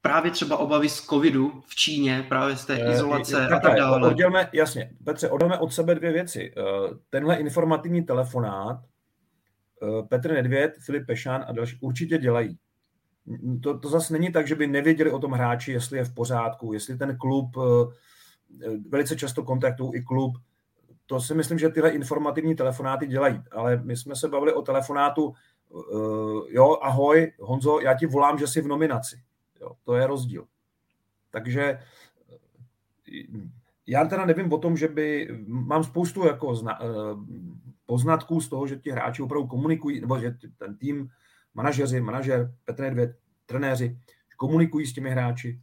[0.00, 3.76] právě třeba obavy z covidu v Číně, právě z té eh, izolace e, a tak
[3.76, 4.08] dále.
[4.08, 6.54] Oddělme, jasně, Petře, oddělme od sebe dvě věci.
[7.10, 8.80] Tenhle informativní telefonát
[10.08, 12.58] Petr Nedvěd, Filip Pešán a další určitě dělají.
[13.62, 16.72] To, to zase není tak, že by nevěděli o tom hráči, jestli je v pořádku,
[16.72, 17.56] jestli ten klub,
[18.88, 20.32] velice často kontaktují i klub,
[21.06, 25.34] to si myslím, že tyhle informativní telefonáty dělají, ale my jsme se bavili o telefonátu,
[25.68, 29.22] uh, jo, ahoj, Honzo, já ti volám, že jsi v nominaci.
[29.60, 30.46] Jo, to je rozdíl.
[31.30, 31.78] Takže eh,
[33.86, 36.78] já teda nevím o tom, že by, mám spoustu jako zna,
[37.86, 41.08] poznatků z toho, že ti hráči opravdu komunikují, nebo že ten tým,
[41.54, 43.98] manažeři, manažer, Petr Nedvěd, trenéři,
[44.36, 45.60] komunikují s těmi hráči,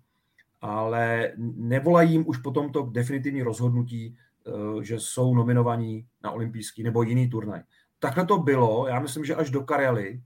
[0.61, 7.03] ale nevolají jim už po tomto definitivní rozhodnutí, Eh, že jsou nominovaní na olympijský nebo
[7.03, 7.61] jiný turnaj.
[7.99, 10.21] Takhle to bylo, já myslím, že až do Karely,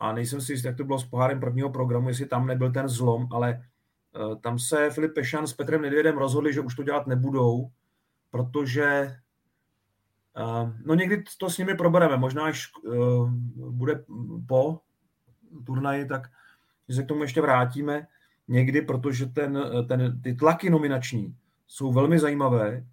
[0.00, 2.88] a nejsem si jistý, jak to bylo s pohárem prvního programu, jestli tam nebyl ten
[2.88, 3.62] zlom, ale
[4.16, 7.70] uh, tam se Filip Pešan s Petrem Nedvědem rozhodli, že už to dělat nebudou,
[8.30, 9.16] protože
[10.84, 14.04] no někdy to s nimi probereme, možná až uh, bude
[14.48, 14.80] po
[15.66, 16.30] turnaji, tak
[16.90, 18.06] se k tomu ještě vrátíme
[18.48, 22.86] někdy, protože ten, ten, ty tlaky nominační jsou velmi zajímavé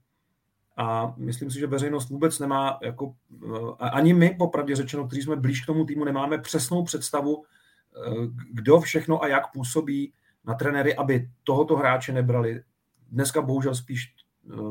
[0.78, 3.16] a myslím si, že veřejnost vůbec nemá, jako,
[3.56, 8.12] eh, ani my, popravdě řečeno, kteří jsme blíž k tomu týmu, nemáme přesnou představu, eh,
[8.54, 10.14] kdo všechno a jak působí
[10.46, 12.64] na trenéry, aby tohoto hráče nebrali.
[13.12, 14.23] Dneska bohužel spíš eh,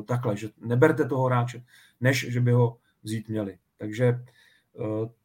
[0.06, 1.64] takhle, že neberte toho hráče,
[2.00, 3.58] než že by ho vzít měli.
[3.78, 4.24] Takže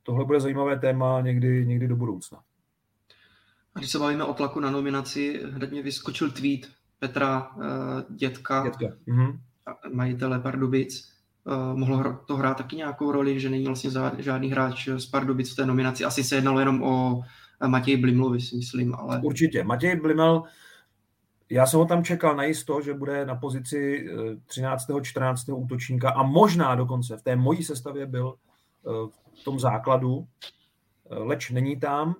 [0.03, 2.39] tohle bude zajímavé téma někdy, někdy do budoucna.
[3.75, 6.67] A když se bavíme o tlaku na nominaci, hned mě vyskočil tweet
[6.99, 7.63] Petra uh,
[8.15, 8.85] Dětka, Dětka.
[9.07, 9.39] Mm-hmm.
[9.93, 11.17] majitele Pardubic.
[11.73, 15.65] Mohlo to hrát taky nějakou roli, že není vlastně žádný hráč z Pardubic v té
[15.65, 16.05] nominaci.
[16.05, 17.21] Asi se jednalo jenom o
[17.61, 18.95] eh, Matěj Blimlovi, si myslím.
[18.95, 19.21] Ale...
[19.23, 19.63] Určitě.
[19.63, 20.43] Matěj Blimel,
[21.49, 24.09] já jsem ho tam čekal na jisto, že bude na pozici
[24.45, 24.87] 13.
[25.01, 25.49] 14.
[25.49, 28.35] útočníka a možná dokonce v té mojí sestavě byl
[29.41, 30.27] v tom základu,
[31.09, 32.15] leč není tam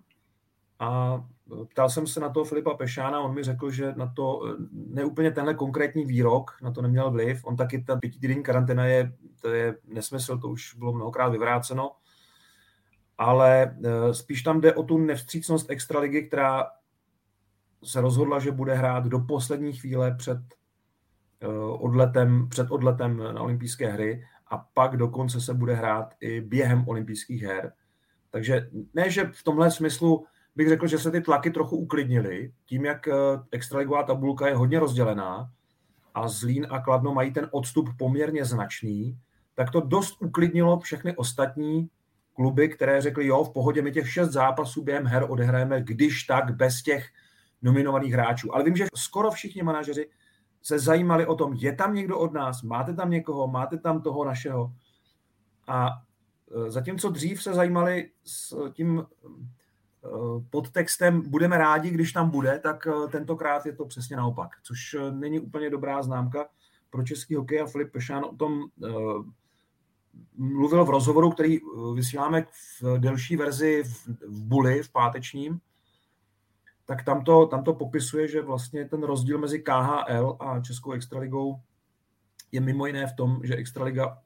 [0.80, 1.22] a
[1.70, 5.54] Ptal jsem se na to Filipa Pešána, on mi řekl, že na to neúplně tenhle
[5.54, 7.46] konkrétní výrok, na to neměl vliv.
[7.46, 11.92] On taky, ta pětitýdenní karanténa je, to je nesmysl, to už bylo mnohokrát vyvráceno.
[13.18, 13.78] Ale
[14.12, 16.66] spíš tam jde o tu nevstřícnost extraligy, která
[17.84, 20.38] se rozhodla, že bude hrát do poslední chvíle před
[21.42, 21.48] e,
[21.80, 27.44] odletem, před odletem na olympijské hry a pak dokonce se bude hrát i během olympijských
[27.44, 27.74] her.
[28.32, 32.86] Takže ne, že v tomhle smyslu bych řekl, že se ty tlaky trochu uklidnily, tím,
[32.86, 33.14] jak eh,
[33.52, 35.52] extraligová tabulka je hodně rozdělená
[36.14, 39.18] a Zlín a Kladno mají ten odstup poměrně značný,
[39.56, 41.90] tak to dost uklidnilo všechny ostatní
[42.34, 46.56] kluby, které řekly, jo, v pohodě, my těch šest zápasů během her odehrajeme, když tak,
[46.56, 47.06] bez těch
[47.62, 48.56] nominovaných hráčů.
[48.56, 50.10] Ale vím, že skoro všichni manažeři
[50.62, 54.26] se zajímali o tom, je tam někdo od nás, máte tam někoho, máte tam toho
[54.26, 54.74] našeho.
[55.68, 59.06] A eh, zatímco dřív se zajímali s tím
[60.08, 64.50] Eh, pod textem budeme rádi, když tam bude, tak eh, tentokrát je to přesně naopak,
[64.64, 66.50] což není úplně dobrá známka
[66.90, 68.64] pro český hokej a Filip Pešán o tom
[70.38, 71.60] mluvil v rozhovoru, který
[71.96, 72.46] vysíláme
[72.82, 75.60] v delší verzi v, v Buli, v pátečním,
[76.88, 81.60] tak tam to, tam to popisuje, že vlastně ten rozdíl mezi KHL a Českou extraligou
[82.52, 84.18] je mimo jiné v tom, že extraliga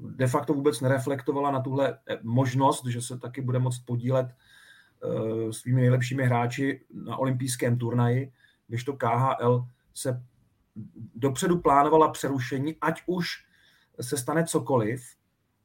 [0.00, 4.28] de facto vůbec nereflektovala na tuhle možnost, že se taky bude moct podílet
[5.04, 8.32] Eh, svými nejlepšími hráči na olympijském turnaji,
[8.66, 10.22] když to KHL se
[11.14, 13.28] dopředu plánovala přerušení, ať už
[14.00, 15.04] se stane cokoliv,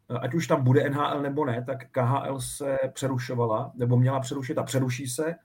[0.09, 4.57] eh, ať už tam bude NHL nebo ne, tak KHL se přerušovala, nebo měla přerušit
[4.57, 5.35] a přeruší se.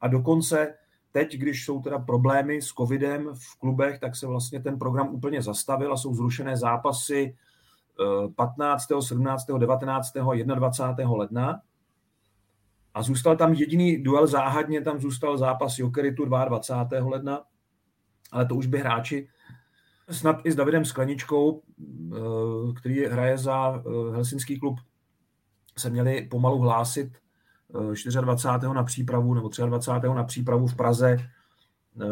[0.00, 0.74] A dokonce
[1.12, 5.42] teď, když jsou teda problémy s covidem v klubech, tak se vlastně ten program úplně
[5.42, 7.36] zastavil a jsou zrušené zápasy
[8.36, 10.12] 15., 17., 19.,
[10.54, 11.12] 21.
[11.16, 11.60] ledna.
[12.94, 17.10] A zůstal tam jediný duel záhadně, tam zůstal zápas Jokeritu 22.
[17.10, 17.42] ledna,
[18.32, 19.28] ale to už by hráči
[20.10, 23.82] snad i s Davidem Skleničkou, eh, který hraje za eh,
[24.12, 24.80] helsinský klub,
[25.78, 27.12] se měli pomalu hlásit
[27.72, 28.74] 24.
[28.74, 30.08] na přípravu nebo 23.
[30.08, 31.16] na přípravu v Praze,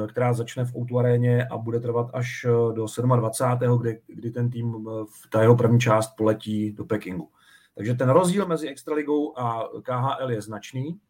[0.09, 2.87] která začne v Outu aréně a bude trvat až do
[3.17, 3.79] 27.
[3.79, 4.73] kdy, kdy ten tým
[5.05, 7.29] v ta jeho první část poletí do Pekingu.
[7.75, 11.01] Takže ten rozdíl mezi Extraligou a KHL je značný.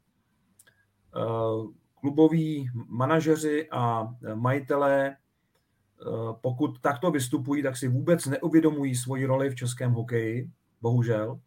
[2.01, 5.17] Kluboví manažeři a majitelé
[6.03, 11.41] Eh, pokud takto vystupují, tak si vůbec neuvědomují svoji roli v českém hokeji, bohužel,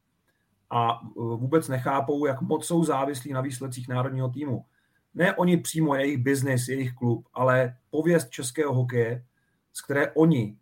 [0.70, 4.66] a eh, vůbec nechápou, jak moc jsou závislí na výsledcích národního týmu.
[5.14, 9.26] Ne oni přímo jejich biznis, jejich klub, ale pověst českého hokeje,
[9.74, 10.58] z které oni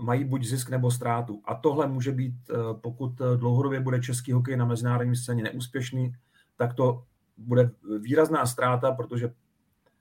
[0.00, 1.42] mají buď zisk nebo ztrátu.
[1.44, 6.12] A tohle může být, eh, pokud dlouhodobě bude český hokej na mezinárodní scéně neúspěšný,
[6.56, 7.04] tak to
[7.36, 7.70] bude
[8.00, 9.32] výrazná ztráta, protože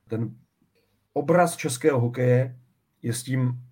[0.08, 0.36] ten
[1.14, 2.60] obraz českého hokeje
[3.02, 3.68] je s tím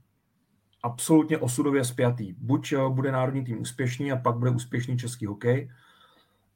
[0.83, 2.33] absolutně osudově spjatý.
[2.37, 5.71] Buď eh, bude národní tým úspěšný a pak bude úspěšný český hokej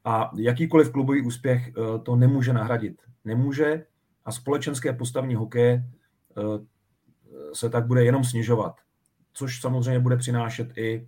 [0.05, 3.01] a jakýkoliv klubový úspěch eh, to nemůže nahradit.
[3.25, 3.85] Nemůže
[4.25, 6.65] a společenské postavní hokeje eh,
[7.53, 8.75] se tak bude jenom snižovat,
[9.33, 11.07] což samozřejmě bude přinášet i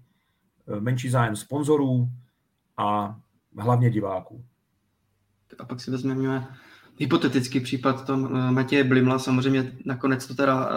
[0.80, 2.10] menší zájem sponzorů
[2.78, 3.20] a
[3.58, 4.46] hlavně diváků.
[5.60, 6.48] A pak si vezmeme
[6.98, 10.70] hypotetický případ tom Matěje Blimla, samozřejmě nakonec to teda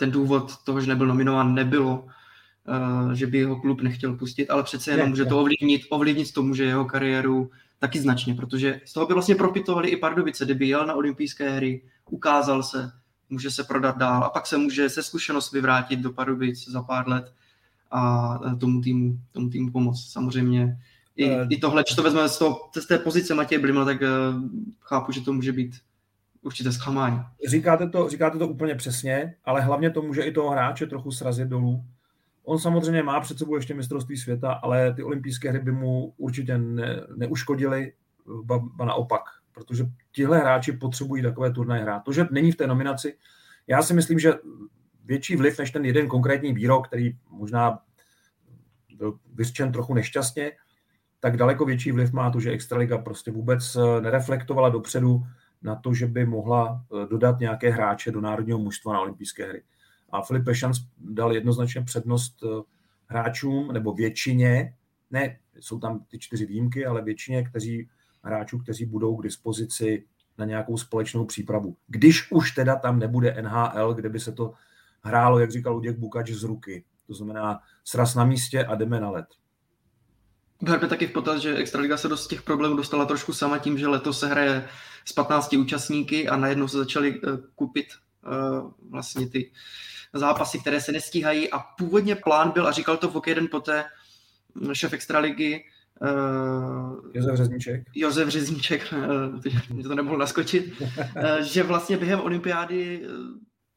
[0.00, 4.62] ten důvod toho, že nebyl nominován, nebylo, uh, že by jeho klub nechtěl pustit, ale
[4.62, 9.06] přece jenom může to ovlivnit, ovlivnit to může jeho kariéru taky značně, protože z toho
[9.06, 12.92] by vlastně profitovali i Pardubice, kdyby jel na olympijské hry, ukázal se,
[13.30, 17.08] může se prodat dál a pak se může se zkušenost vyvrátit do Pardubic za pár
[17.08, 17.32] let
[17.90, 20.12] a tomu týmu, tomu týmu pomoct.
[20.12, 20.78] Samozřejmě
[21.16, 24.00] i, uh, i tohle, když to vezmeme z, toho, z té pozice Matěje Blimla, tak
[24.00, 24.08] uh,
[24.80, 25.76] chápu, že to může být
[26.42, 27.20] určité zklamání.
[27.48, 31.48] Říkáte to, říkáte to úplně přesně, ale hlavně to může i toho hráče trochu srazit
[31.48, 31.84] dolů.
[32.44, 36.58] On samozřejmě má před sebou ještě mistrovství světa, ale ty olympijské hry by mu určitě
[36.58, 37.92] ne, neuškodily,
[38.42, 39.22] ba, ba naopak,
[39.52, 42.00] protože tihle hráči potřebují takové turnaje hrát.
[42.00, 43.16] To, že není v té nominaci,
[43.66, 44.32] já si myslím, že
[45.04, 47.78] větší vliv než ten jeden konkrétní výrok, který možná
[48.96, 50.52] byl vyřčen trochu nešťastně,
[51.20, 55.22] tak daleko větší vliv má to, že Extraliga prostě vůbec nereflektovala dopředu
[55.62, 59.62] na to, že by mohla eh, dodat nějaké hráče do národního mužstva na olympijské hry.
[60.12, 62.62] A Filip Pešans dal jednoznačně přednost eh,
[63.06, 64.74] hráčům, nebo většině,
[65.10, 67.88] ne, jsou tam ty čtyři výjimky, ale většině kteří,
[68.22, 70.04] hráčů, kteří budou k dispozici
[70.38, 71.76] na nějakou společnou přípravu.
[71.86, 74.52] Když už teda tam nebude NHL, kde by se to
[75.02, 76.84] hrálo, jak říkal Luděk Bukač, z ruky.
[77.06, 79.26] To znamená sraz na místě a jdeme na let.
[80.62, 83.88] Berme taky v potaz, že Extraliga se do těch problémů dostala trošku sama tím, že
[83.88, 84.68] letos se hraje
[85.04, 87.86] s 15 účastníky a najednou se začaly uh, kupit
[88.26, 89.52] uh, vlastně ty
[90.12, 93.84] zápasy, které se nestíhají a původně plán byl, a říkal to v OK den poté
[94.54, 95.64] mm, šef Extraligy,
[96.02, 97.82] Uh, Josef Řezníček.
[97.94, 99.40] Josef Řezníček, uh,
[99.70, 100.86] mě to nemohl naskočit, uh,
[101.40, 103.06] že vlastně během olympiády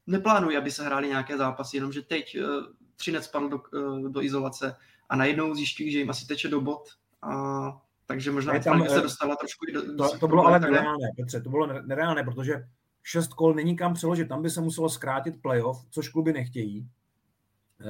[0.08, 2.66] neplánuje, aby se hrály nějaké zápasy, jenomže teď uh,
[2.96, 4.76] Třinec spadl do, uh, do izolace
[5.10, 6.90] a najednou zjišťují, že jim asi teče do bod
[7.22, 11.50] a takže možná tam, se dostala trošku do, to, to bylo ale nereálné, Petře, to
[11.50, 12.68] bylo nereálné, protože
[13.04, 16.88] šest kol není kam přeložit, tam by se muselo zkrátit playoff, což kluby nechtějí,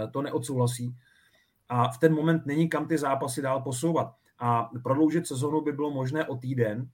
[0.04, 0.96] eh, to neodsouhlasí
[1.70, 4.16] a v ten moment není kam ty zápasy dál posouvat.
[4.40, 6.90] A prodloužit sezonu by bylo možné o týden,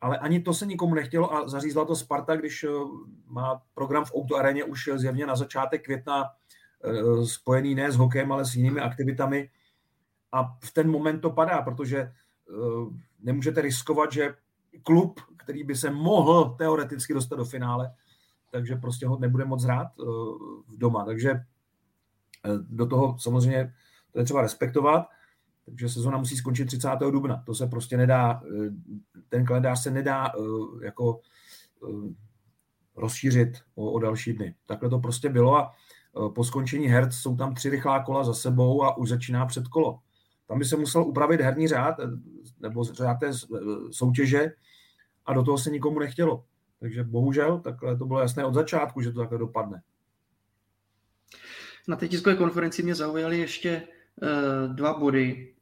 [0.00, 2.68] ale ani to se nikomu nechtělo a zařízla to Sparta, když eh,
[3.26, 6.28] má program v Outu aréně už zjevně na začátek května eh,
[7.24, 9.50] spojený ne s hokejem, ale s jinými aktivitami.
[10.32, 12.12] A v ten moment to padá, protože
[12.50, 14.34] Eh, nemůžete riskovat, že
[14.82, 17.94] klub, který by se mohl teoreticky dostat do finále,
[18.50, 20.04] takže prostě ho nebude moc hrát eh,
[20.76, 21.04] doma.
[21.04, 21.42] Takže eh,
[22.68, 23.74] do toho samozřejmě
[24.12, 25.06] to je třeba respektovat,
[25.64, 26.88] takže sezona musí skončit 30.
[27.10, 27.42] dubna.
[27.46, 28.42] To se prostě nedá,
[29.28, 30.32] ten kalendář se nedá
[30.82, 31.20] jako
[32.96, 34.54] rozšířit o, o další dny.
[34.66, 35.74] Takhle to prostě bylo a
[36.34, 39.98] po skončení herc jsou tam tři rychlá kola za sebou a už začíná předkolo.
[40.48, 42.06] Tam by se musel upravit herní řád eh,
[42.60, 43.60] nebo řád té eh,
[43.90, 44.52] soutěže
[45.26, 46.44] a do toho se nikomu nechtělo.
[46.80, 49.82] Takže bohužel, takhle to bylo jasné od začátku, že to takhle dopadne.
[51.88, 53.82] Na té tiskové konferenci mě zaujaly ještě
[54.66, 55.54] dva body,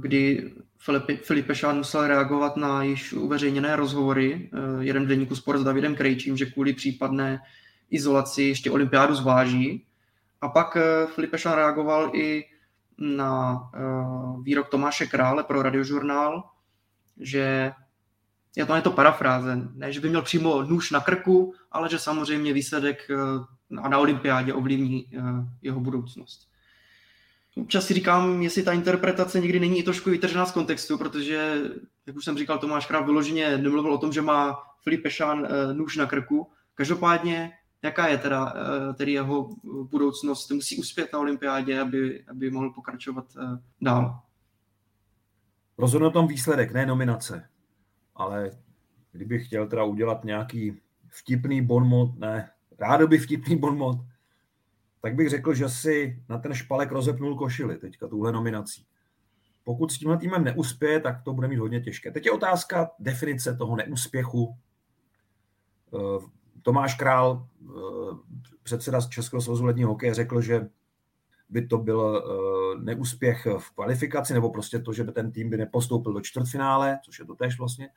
[0.00, 5.64] kdy Filip, Filip Pešán musel reagovat na již uveřejněné rozhovory, jeden v deníku Sport s
[5.64, 7.40] Davidem Krejčím, že kvůli případné
[7.90, 9.86] izolaci ještě olympiádu zváží.
[10.40, 12.44] A pak uh, Filip Pešán reagoval i
[12.98, 16.44] na uh, výrok Tomáše Krále pro radiožurnál,
[17.20, 17.72] že
[18.56, 21.98] je to, je to parafráze, ne, že by měl přímo nůž na krku, ale že
[21.98, 23.44] samozřejmě výsledek uh,
[23.88, 25.10] na olympiádě ovlivní
[25.62, 26.50] jeho budoucnost.
[27.56, 31.62] Občas si říkám, jestli ta interpretace někdy není i trošku vytržená z kontextu, protože,
[32.06, 35.96] jak už jsem říkal, Tomáš Král vyloženě nemluvil o tom, že má Filip eh, nůž
[35.96, 36.50] na krku.
[36.74, 37.52] Každopádně,
[37.82, 39.48] jaká je teda eh, tedy jeho
[39.90, 40.50] budoucnost?
[40.50, 44.20] Musí uspět na olympiádě, aby, aby mohl pokračovat eh, dál.
[45.78, 47.48] Rozhodne tom výsledek, ne nominace.
[48.14, 48.50] Ale
[49.12, 53.96] kdybych chtěl teda udělat nějaký vtipný bonmot, ne, rádo by vtipný bonmot,
[55.02, 58.86] tak bych řekl, že si na ten špalek rozepnul košily teďka tuhle nominací.
[59.64, 62.10] Pokud s tímhle týmem neuspěje, tak to bude mít hodně těžké.
[62.10, 64.56] Teď je otázka definice toho neúspěchu.
[66.62, 67.70] Tomáš Král, eh,
[68.62, 70.68] předseda Českého svazu ledního hokeje, řekl, že
[71.48, 75.56] by to byl eh, neúspěch v kvalifikaci, nebo prostě to, že by ten tým by
[75.56, 77.88] nepostoupil do čtvrtfinále, což je to tež vlastně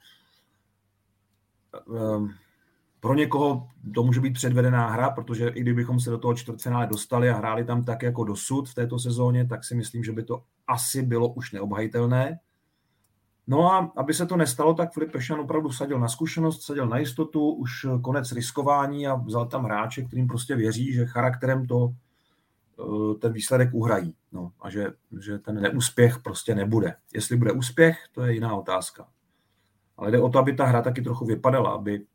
[2.99, 7.29] pro někoho to může být předvedená hra, protože i kdybychom se do toho čtvrtfinále dostali
[7.29, 10.43] a hráli tam tak jako dosud v této sezóně, tak si myslím, že by to
[10.67, 12.39] asi bylo už neobhajitelné.
[13.47, 16.97] No a aby se to nestalo, tak Filip Pešan opravdu sadil na zkušenost, sadil na
[16.97, 21.89] jistotu, už konec riskování a vzal tam hráče, kterým prostě věří, že charakterem to
[22.79, 24.15] eh, ten výsledek uhrají.
[24.31, 24.87] No, a že,
[25.19, 26.95] že ten neúspěch prostě nebude.
[27.13, 29.07] Jestli bude úspěch, to je jiná otázka.
[29.97, 32.05] Ale jde o to, aby ta hra taky trochu vypadala, aby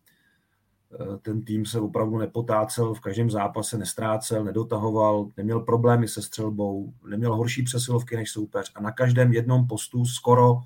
[0.94, 6.92] Eh, ten tým se opravdu nepotácel, v každém zápase nestrácel, nedotahoval, neměl problémy se střelbou,
[7.08, 10.60] neměl horší přesilovky než soupeř a na každém jednom postu skoro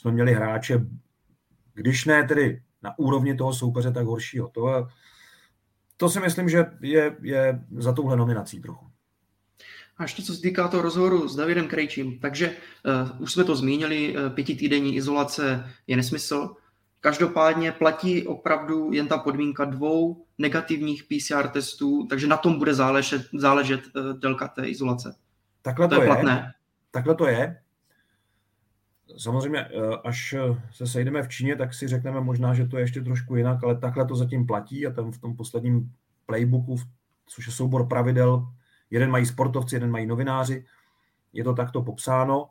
[0.00, 0.86] jsme měli hráče,
[1.74, 4.48] když ne tedy na úrovni toho soupeře, tak horšího.
[4.48, 4.88] To,
[5.96, 8.86] to si myslím, že je, je za touhle nominací trochu.
[9.96, 13.56] A ještě co se týká toho rozhovoru s Davidem Krejčím, takže uh, už jsme to
[13.56, 16.56] zmínili, uh, pětitýdenní izolace je nesmysl,
[17.00, 23.22] Každopádně platí opravdu jen ta podmínka dvou negativních PCR testů, takže na tom bude záležet,
[23.34, 25.14] záležet uh, délka té izolace.
[25.62, 26.52] Takhle to, to je, platné.
[26.90, 27.60] Takhle to je.
[29.16, 29.70] Samozřejmě, eh,
[30.04, 30.34] až
[30.72, 33.78] se sejdeme v Číně, tak si řekneme možná, že to je ještě trošku jinak, ale
[33.78, 35.92] takhle to zatím platí a tam v tom posledním
[36.26, 36.76] playbooku,
[37.26, 38.48] což je soubor pravidel,
[38.90, 40.64] jeden mají sportovci, jeden mají novináři,
[41.32, 42.50] je to takto popsáno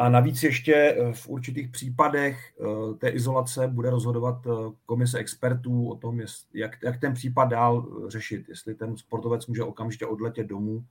[0.00, 4.50] a navíc ještě eh, v určitých případech eh, té izolace bude rozhodovat eh,
[4.86, 6.20] komise expertů o tom,
[6.54, 8.48] jak, jak ten případ dál řešit.
[8.48, 10.84] Jestli ten sportovec může okamžitě odletět domů,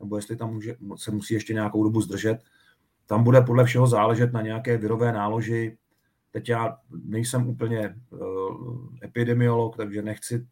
[0.00, 2.38] nebo jestli tam může, se musí ještě nějakou dobu zdržet.
[3.06, 5.78] Tam bude podle všeho záležet na nějaké virové náloži.
[6.30, 7.96] Teď já nejsem úplně
[9.04, 10.46] epidemiolog, takže nechci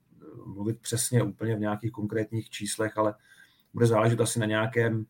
[0.47, 3.15] mluvit přesně úplně v nějakých konkrétních číslech, ale
[3.75, 5.07] bude záležet asi na nějakém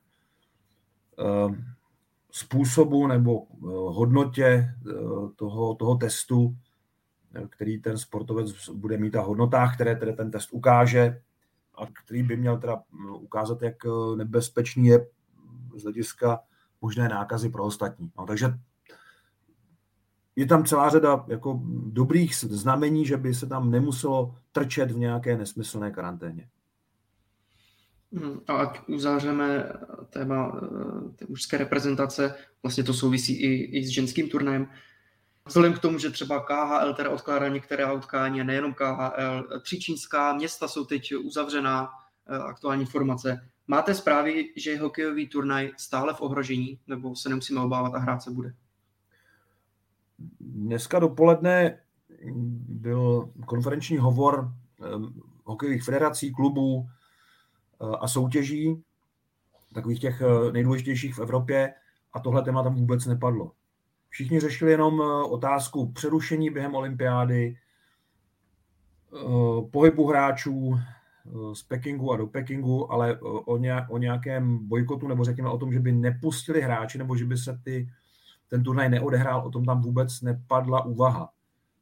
[2.35, 4.93] způsobu nebo eh, hodnotě eh,
[5.37, 6.57] toho, toho testu,
[7.35, 11.21] eh, který ten sportovec bude mít a hodnotách, které tedy ten test ukáže
[11.75, 12.83] a který by měl teda
[13.21, 13.77] ukázat, jak
[14.17, 15.07] nebezpečný je
[15.77, 16.41] z hlediska
[16.85, 18.13] možné nákazy pro ostatní.
[18.19, 18.53] No, takže
[20.37, 25.37] je tam celá řada jako dobrých znamení, že by se tam nemuselo trčet v nějaké
[25.37, 26.49] nesmyslné karanténě.
[28.13, 29.73] Hmm, a ať uzavřeme
[30.11, 34.69] téma eh, té mužské reprezentace, vlastně to souvisí i, i s ženským turnajem.
[35.47, 40.69] Vzhledem k tomu, že třeba KHL teda odkládá některé utkání, nejenom KHL, tři čínská města
[40.69, 41.89] jsou teď uzavřená,
[42.29, 43.49] eh, aktuální informace.
[43.69, 48.23] Máte zprávy, že je hokejový turnaj stále v ohrožení, nebo se nemusíme obávat a hrát
[48.23, 48.55] se bude?
[50.41, 51.79] Dneska dopoledne
[52.69, 54.53] byl konferenční hovor
[54.83, 54.89] eh,
[55.45, 56.89] hokejových federací, klubů,
[57.83, 58.83] Eh, a soutěží,
[59.75, 61.75] takových těch eh, nejdůležitějších v Evropě,
[62.13, 63.53] a tohle téma tam vůbec nepadlo.
[64.09, 67.59] Všichni řešili jenom eh, otázku přerušení během olympiády,
[69.71, 70.79] pohybu hráčů
[71.53, 73.19] z Pekingu a do Pekingu, ale
[73.89, 77.61] o nějakém bojkotu nebo řekněme o tom, že by nepustili hráči nebo že by se
[77.65, 77.89] ty,
[78.49, 81.31] ten turnaj neodehrál, o tom tam vůbec nepadla úvaha.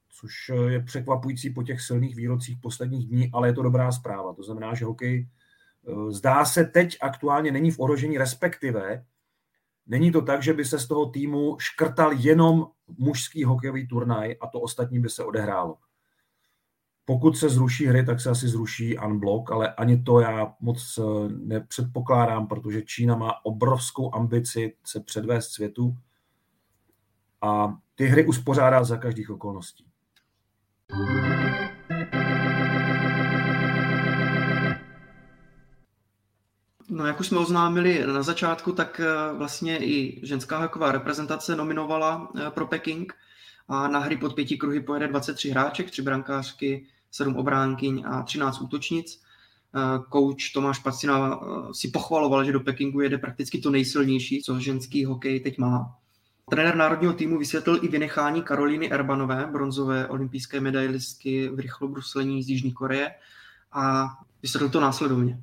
[0.09, 4.35] Což je překvapující po těch silných výrocích posledních dní, ale je to dobrá zpráva.
[4.35, 5.29] To znamená, že hokej
[5.89, 9.05] Eh, zdá se teď aktuálně není v ohrožení, respektive
[9.87, 12.67] není to tak, že by se z toho týmu škrtal jenom
[12.99, 15.77] mužský hokejový turnaj a to ostatní by se odehrálo.
[17.05, 21.03] Pokud se zruší hry, tak se asi zruší unblock, ale ani to já moc eh,
[21.29, 25.97] nepředpokládám, protože Čína má obrovskou ambici se předvést světu
[27.41, 29.87] a ty hry uspořádá za každých okolností.
[36.91, 42.29] No, jak už jsme oznámili na začátku, tak eh, vlastně i ženská hokejová reprezentace nominovala
[42.37, 43.15] eh, pro Peking
[43.69, 48.61] a na hry pod pěti kruhy pojede 23 hráček, tři brankářky, sedm obránkyň a 13
[48.61, 49.23] útočnic.
[50.09, 51.41] Kouč Tomáš Pacina
[51.73, 55.97] si pochvaloval, že do Pekingu jede prakticky to nejsilnější, co ženský hokej teď má.
[56.51, 62.73] Trenér národního týmu vysvětlil i vynechání Karolíny Erbanové, bronzové olympijské medailistky v rychlobruslení z Jižní
[62.73, 63.11] Koreje
[63.73, 64.09] a
[64.43, 65.41] vysvětlil to následovně.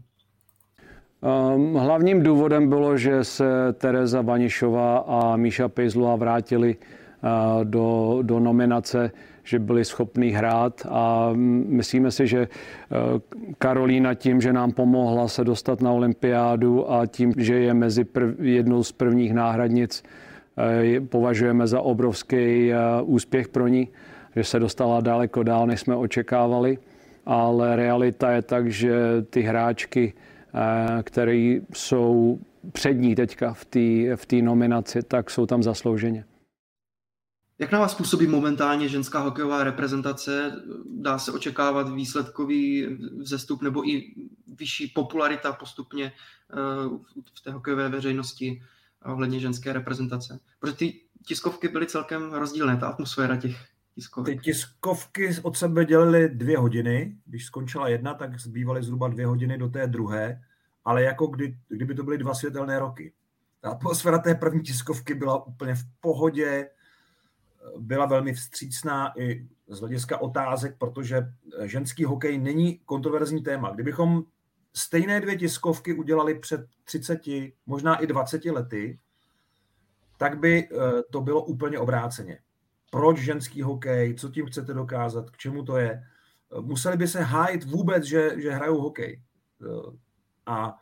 [1.23, 6.98] Ehm, hlavním důvodem bylo, že se Tereza Vanišová a Míša Pejzlová vrátili eh,
[7.63, 9.11] do, do nominace,
[9.43, 11.31] že byli schopni hrát a
[11.65, 12.47] myslíme si, že
[13.57, 18.39] Karolína tím, že nám pomohla se dostat na olympiádu a tím, že je mezi prv,
[18.39, 20.03] jednou z prvních náhradnic,
[21.09, 22.71] považujeme za obrovský
[23.03, 23.87] úspěch pro ní,
[24.35, 26.77] že se dostala daleko dál, než jsme očekávali.
[27.25, 28.91] Ale realita je tak, že
[29.29, 30.13] ty hráčky
[31.03, 32.39] které jsou
[32.71, 36.23] přední teďka v té v nominaci, tak jsou tam zaslouženě.
[37.59, 40.51] Jak na vás působí momentálně ženská hokejová reprezentace?
[40.85, 42.87] Dá se očekávat výsledkový
[43.19, 44.13] vzestup nebo i
[44.47, 46.55] vyšší popularita postupně eh,
[47.33, 48.61] v té hokejové veřejnosti
[49.05, 50.39] ohledně ženské reprezentace?
[50.59, 53.57] Protože ty tiskovky byly celkem rozdílné, ta atmosféra těch
[53.95, 54.37] tiskovek.
[54.37, 57.17] Ty tiskovky od sebe dělily dvě hodiny.
[57.25, 60.41] Když skončila jedna, tak zbývaly zhruba dvě hodiny do té druhé,
[60.85, 63.13] ale jako kdy, kdyby to byly dva světelné roky.
[63.61, 66.69] Ta atmosféra té první tiskovky byla úplně v pohodě,
[67.77, 73.71] byla velmi vstřícná i z hlediska otázek, protože ženský hokej není kontroverzní téma.
[73.71, 74.23] Kdybychom
[74.73, 77.21] stejné dvě tiskovky udělali před 30,
[77.65, 78.99] možná i 20 lety,
[80.17, 82.39] tak by eh, to bylo úplně obráceně
[82.89, 86.03] proč ženský hokej, co tím chcete dokázat, k čemu to je.
[86.61, 89.21] Museli by se hájit vůbec, že, že hrajou hokej.
[90.45, 90.77] A,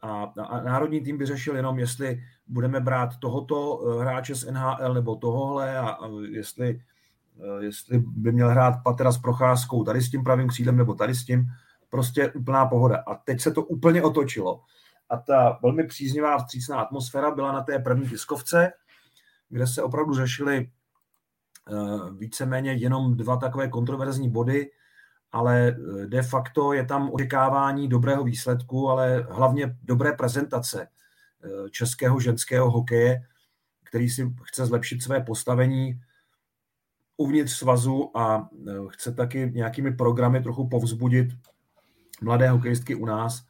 [0.00, 4.94] a, a národní tým by řešil jenom, jestli budeme brát tohoto eh, hráče z NHL
[4.94, 6.80] nebo tohohle a, a jestli,
[7.40, 11.14] eh, jestli by měl hrát Patera s procházkou tady s tím pravým křídlem nebo tady
[11.14, 11.46] s tím.
[11.90, 13.02] Prostě úplná pohoda.
[13.06, 14.60] A teď se to úplně otočilo.
[15.10, 18.72] A ta velmi příznivá vstřícná atmosféra byla na té první tiskovce,
[19.48, 20.68] kde se opravdu řešily
[21.70, 24.70] Eh, víceméně jenom dva takové kontroverzní body,
[25.32, 32.20] ale eh, de facto je tam očekávání dobrého výsledku, ale hlavně dobré prezentace eh, českého
[32.20, 33.20] ženského hokeje,
[33.84, 36.00] který si chce zlepšit své postavení
[37.16, 38.48] uvnitř svazu a
[38.88, 41.28] chce taky nějakými programy trochu povzbudit
[42.22, 43.42] mladé hokejistky u nás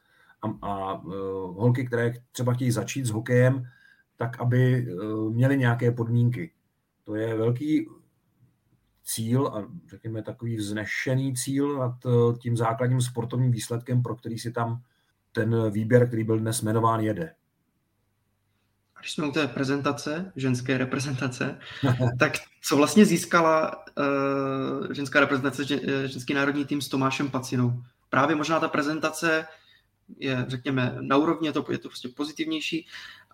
[0.42, 1.02] a, a
[1.46, 3.64] holky, které třeba chtějí začít s hokejem,
[4.16, 4.86] tak aby
[5.30, 6.52] měly nějaké podmínky.
[7.04, 7.88] To je velký
[9.08, 14.52] cíl a řekněme takový vznešený cíl nad eh, tím základním sportovním výsledkem, pro který si
[14.52, 14.82] tam
[15.32, 17.34] ten výběr, který byl dnes jmenován, jede.
[18.96, 21.58] A když jsme u té prezentace, ženské reprezentace,
[22.18, 22.32] tak
[22.62, 27.82] co vlastně získala uh, ženská reprezentace, eh, ženský národní tým s Tomášem Pacinou?
[28.10, 29.46] Právě možná ta prezentace
[30.18, 32.86] je, řekněme, na úrovni, je to, je to prostě pozitivnější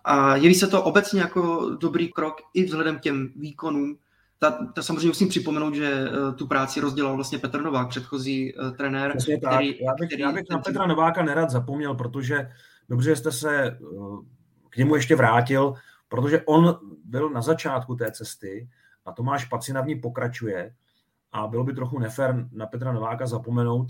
[0.03, 3.97] a jeví se to obecně jako dobrý krok i vzhledem k těm výkonům,
[4.39, 8.71] ta, ta samozřejmě musím připomenout, že uh, tu práci rozdělal vlastně Petr Novák, předchozí uh,
[8.71, 9.11] trenér.
[9.17, 9.81] Přesně který, tak.
[9.81, 12.51] Já bych, který, já bych na Petra Nováka nerad zapomněl, protože
[12.89, 14.23] dobře jste se uh,
[14.69, 15.73] k němu ještě vrátil,
[16.07, 18.69] protože on byl na začátku té cesty
[19.05, 20.75] a Tomáš Pacina v ní pokračuje
[21.31, 23.89] a bylo by trochu nefér na Petra Nováka zapomenout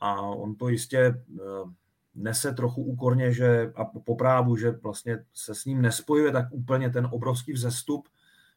[0.00, 1.70] a on to jistě uh,
[2.14, 6.90] nese trochu úkorně, že a po právu, že vlastně se s ním nespojuje tak úplně
[6.90, 8.08] ten obrovský vzestup,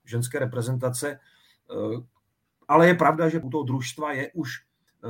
[0.06, 1.20] ženské reprezentace.
[1.72, 2.02] Eh,
[2.68, 5.08] ale je pravda, že u toho družstva je už eh,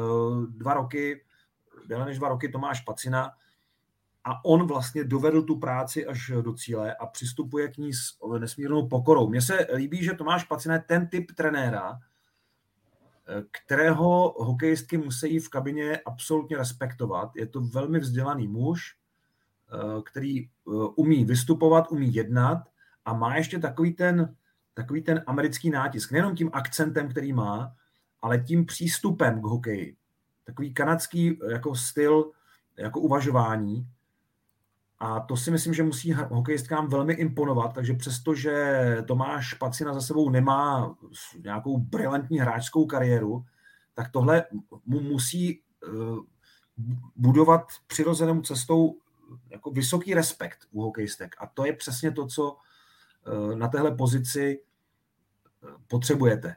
[0.50, 1.24] dva roky,
[1.88, 3.32] déle než dva roky Tomáš Pacina
[4.24, 8.88] a on vlastně dovedl tu práci až do cíle a přistupuje k ní s nesmírnou
[8.88, 9.30] pokorou.
[9.30, 15.50] Mně se líbí, že Tomáš Pacina je ten typ trenéra, eh, kterého hokejistky musí v
[15.50, 17.36] kabině absolutně respektovat.
[17.36, 18.96] Je to velmi vzdělaný muž,
[20.06, 20.50] který
[20.96, 22.64] umí vystupovat, umí jednat
[23.06, 24.36] a má ještě takový ten
[24.76, 26.11] takový ten americký nátisk.
[26.11, 27.76] Nejenom tím akcentem, který má,
[28.21, 29.95] ale tím přístupem k hokeji.
[30.45, 32.32] Takový kanadský jako styl,
[32.78, 33.88] jako uvažování.
[34.99, 40.30] A to si myslím, že musí hokejistkám velmi imponovat, takže přestože Tomáš Pacina za sebou
[40.30, 40.95] nemá
[41.43, 43.45] nějakou brilantní hráčskou kariéru,
[43.93, 44.45] tak tohle
[44.86, 45.88] mu musí eh,
[47.15, 48.97] budovat přirozenou cestou
[49.49, 51.36] jako vysoký respekt u hokejistek.
[51.39, 52.74] A to je přesně to, co Eh,
[53.55, 54.59] na téhle pozici
[55.63, 56.55] eh, potřebujete.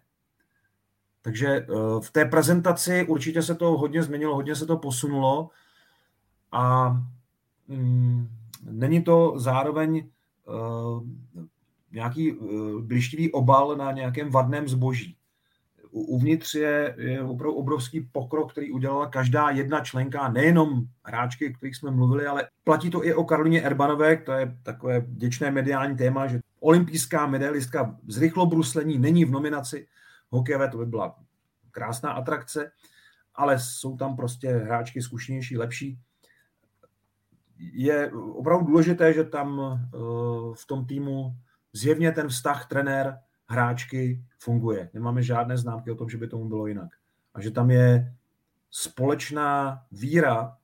[1.22, 1.66] Takže eh,
[2.00, 5.50] v té prezentaci určitě se to hodně změnilo, hodně se to posunulo
[6.52, 6.88] a
[7.68, 8.28] mm,
[8.62, 10.08] není to zároveň
[11.92, 12.36] nějaký
[12.80, 15.17] blištivý obal na nějakém vadném zboží.
[15.91, 21.76] Uvnitř je, je opravdu obrovský pokrok, který udělala každá jedna členka, nejenom hráčky, o kterých
[21.76, 26.26] jsme mluvili, ale platí to i o Karolině Erbanové, to je takové děčné mediální téma,
[26.26, 29.86] že olympijská medailistka z rychlobruslení není v nominaci
[30.30, 31.18] hokejové, to by byla
[31.70, 32.70] krásná atrakce,
[33.34, 35.99] ale jsou tam prostě hráčky zkušenější, lepší.
[37.59, 39.99] Je opravdu důležité, že tam eh,
[40.55, 41.36] v tom týmu
[41.72, 43.18] zjevně ten vztah trenér
[43.49, 44.90] hráčky funguje.
[44.94, 46.88] Nemáme žádné známky o tom, že by tomu bylo jinak.
[47.34, 48.14] A že tam je
[48.70, 50.57] společná víra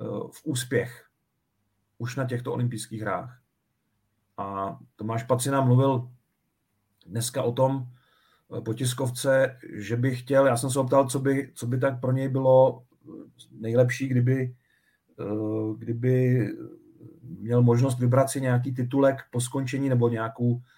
[0.00, 1.06] eh, v úspěch
[1.98, 3.40] už na těchto olympijských hrách.
[4.36, 6.10] A Tomáš Pacina mluvil
[7.06, 7.88] dneska o tom
[8.56, 12.00] eh, po tiskovce, že by chtěl, já jsem se optal, co by, co by tak
[12.00, 12.84] pro něj bylo
[13.52, 14.54] nejlepší, kdyby,
[15.20, 16.46] eh, kdyby
[17.22, 20.75] měl možnost vybrat si nějaký titulek po skončení nebo nějakou Eh,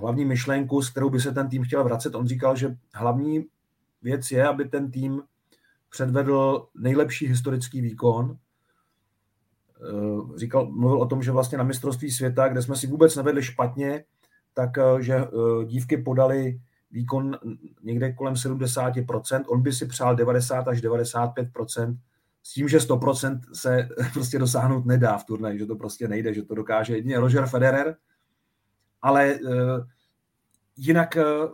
[0.00, 2.14] hlavní myšlenku, s kterou by se ten tým chtěl vracet.
[2.14, 3.44] On říkal, že hlavní
[4.02, 5.22] věc je, aby ten tým
[5.90, 8.36] předvedl nejlepší historický výkon.
[9.82, 13.42] Eh, říkal, mluvil o tom, že vlastně na mistrovství světa, kde jsme si vůbec nevedli
[13.42, 14.04] špatně,
[14.54, 15.24] tak eh, že
[15.64, 17.38] dívky podali výkon
[17.82, 21.98] někde kolem 70%, on by si přál 90 až 95%,
[22.42, 26.42] s tím, že 100% se prostě dosáhnout nedá v turnaji, že to prostě nejde, že
[26.42, 27.96] to dokáže jedině Roger Federer,
[29.02, 29.50] ale uh,
[30.76, 31.50] jinak uh,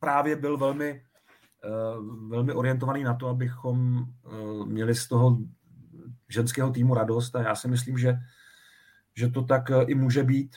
[0.00, 1.02] právě byl velmi,
[1.64, 4.04] uh, velmi orientovaný na to, abychom
[4.64, 5.38] měli z toho
[6.28, 8.18] ženského týmu radost a já si myslím, že,
[9.14, 10.56] že to tak i může být.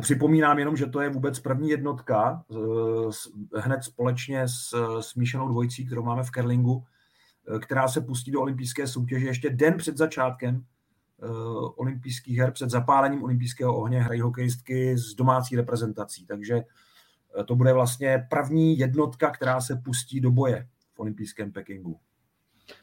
[0.00, 2.44] Připomínám jenom, že to je vůbec první jednotka
[3.56, 6.84] hned společně s smíšenou dvojicí, kterou máme v Kerlingu,
[7.60, 10.64] která se pustí do olympijské soutěže ještě den před začátkem
[11.76, 16.26] olympijských her, před zapálením olympijského ohně hrají hokejistky s domácí reprezentací.
[16.26, 22.00] Takže uh, to bude vlastně první jednotka, která se pustí do boje v olympijském Pekingu.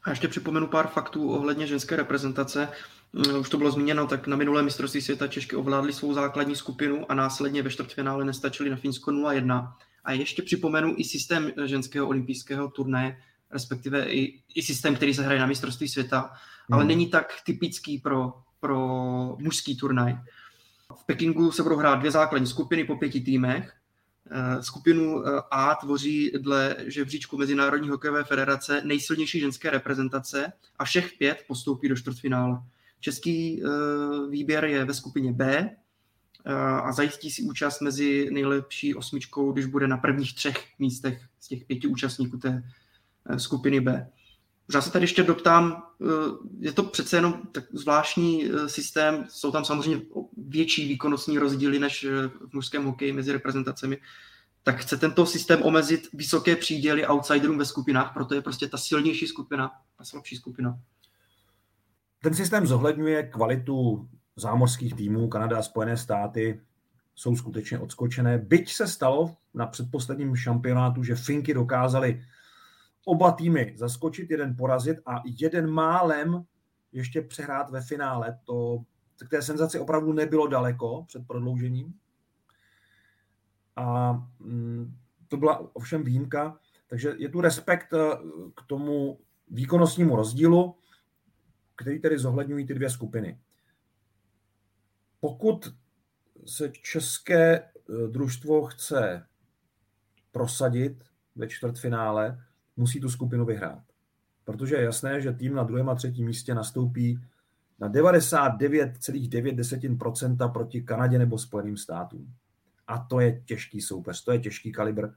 [0.03, 2.69] A ještě připomenu pár faktů ohledně ženské reprezentace.
[3.13, 7.11] Mm, už to bylo zmíněno, tak na minulé mistrovství světa Češky ovládly svou základní skupinu
[7.11, 9.73] a následně ve čtvrtfinále nestačili na Finsko 0-1.
[10.03, 13.17] A ještě připomenu i systém ženského olympijského turnaje,
[13.51, 16.31] respektive i, i systém, který se hraje na mistrovství světa.
[16.71, 18.77] Ale není tak typický pro, pro
[19.39, 20.17] mužský turnaj.
[20.95, 23.73] V Pekingu se budou hrát dvě základní skupiny po pěti týmech.
[24.31, 31.13] Eh, skupinu eh, A tvoří dle žebříčku Mezinárodní hokejové federace nejsilnější ženské reprezentace a všech
[31.17, 32.61] pět postoupí do čtvrtfinále.
[32.99, 33.67] Český eh,
[34.29, 35.69] výběr je ve skupině B
[36.83, 41.65] a zajistí si účast mezi nejlepší osmičkou, když bude na prvních třech místech z těch
[41.65, 42.63] pěti účastníků té
[43.37, 44.09] skupiny B.
[44.73, 46.05] Já se tady ještě doptám, eh,
[46.59, 50.05] je to přece jenom tak zvláštní eh, systém, jsou tam samozřejmě
[50.37, 52.05] větší výkonnostní rozdíly než
[52.49, 53.97] v mužském hokeji mezi reprezentacemi,
[54.63, 59.27] tak chce tento systém omezit vysoké příděly outsiderům ve skupinách, proto je prostě ta silnější
[59.27, 60.79] skupina a slabší skupina.
[62.21, 66.61] Ten systém zohledňuje kvalitu zámořských týmů, Kanada a Spojené státy
[67.15, 68.37] jsou skutečně odskočené.
[68.37, 72.23] Byť se stalo na předposledním šampionátu, že Finky dokázali
[73.07, 76.45] oba týmy zaskočit, jeden porazit a jeden málem
[76.91, 78.39] ještě přehrát ve finále.
[78.43, 78.83] To
[79.25, 81.93] k té senzaci opravdu nebylo daleko před prodloužením.
[83.75, 84.95] A mm,
[85.27, 86.59] to byla ovšem výjimka.
[86.87, 87.97] Takže je tu respekt eh,
[88.55, 90.75] k tomu výkonnostnímu rozdílu,
[91.75, 93.39] který tedy zohledňují ty dvě skupiny.
[95.19, 95.73] Pokud
[96.45, 97.69] se české eh,
[98.07, 99.27] družstvo chce
[100.31, 101.03] prosadit
[101.35, 102.46] ve čtvrtfinále,
[102.77, 103.83] musí tu skupinu vyhrát.
[104.45, 107.19] Protože je jasné, že tým na druhém a třetím místě nastoupí
[107.79, 112.33] na 99,9% proti Kanadě nebo Spojeným státům.
[112.87, 115.09] A to je těžký soupeř, to je těžký kalibr.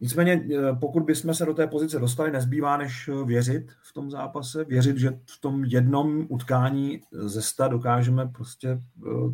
[0.00, 4.10] Nicméně, eh, pokud bychom se do té pozice dostali, nezbývá než eh, věřit v tom
[4.10, 8.80] zápase, věřit, že v tom jednom utkání ze sta dokážeme prostě eh,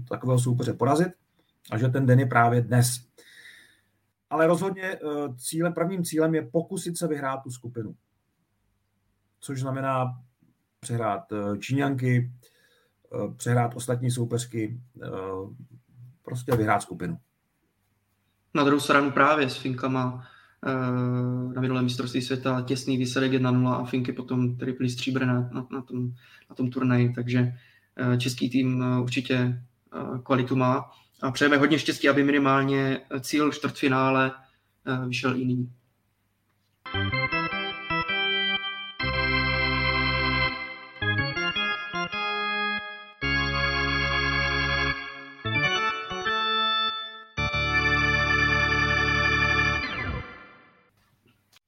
[0.09, 1.09] takového soupeře porazit
[1.70, 3.07] a že ten den je právě dnes
[4.31, 4.99] ale rozhodně eh,
[5.37, 7.95] cílem, prvním cílem je pokusit se vyhrát tu skupinu.
[9.41, 10.20] Což znamená
[10.81, 12.33] přehrát eh, Číňanky,
[13.14, 14.81] eh, přehrát ostatní soupeřky,
[16.22, 17.18] prostě vyhrát skupinu.
[18.55, 20.27] Na druhou stranu právě s Finkama
[21.55, 25.83] na minulém mistrovství světa těsný výsledek 1-0 a Finky potom byly stříbrné na, na, na,
[25.83, 26.12] tom,
[26.51, 27.53] na tom turnaji, takže
[28.18, 29.62] český tým určitě
[30.22, 30.91] kvalitu má
[31.23, 34.33] a přejeme hodně štěstí, aby minimálně cíl čtvrtfinále
[34.87, 35.73] eh, vyšel i nyní.
[37.33, 37.36] V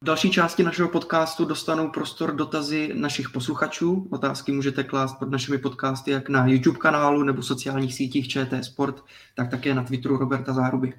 [0.09, 4.09] další části našeho podcastu dostanou prostor dotazy našich posluchačů.
[4.11, 9.05] Otázky můžete klást pod našimi podcasty jak na YouTube kanálu nebo sociálních sítích ČT Sport,
[9.35, 10.93] tak také na Twitteru Roberta Záruby.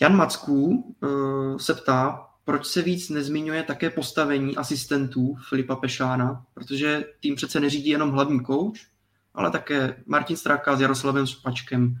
[0.00, 7.04] Jan Macků uh, se ptá, proč se víc nezmiňuje také postavení asistentů Filipa Pešána, protože
[7.20, 8.86] tým přece neřídí jenom hlavní kouč,
[9.34, 11.94] ale také Martin Straka s Jaroslavem Špačkem.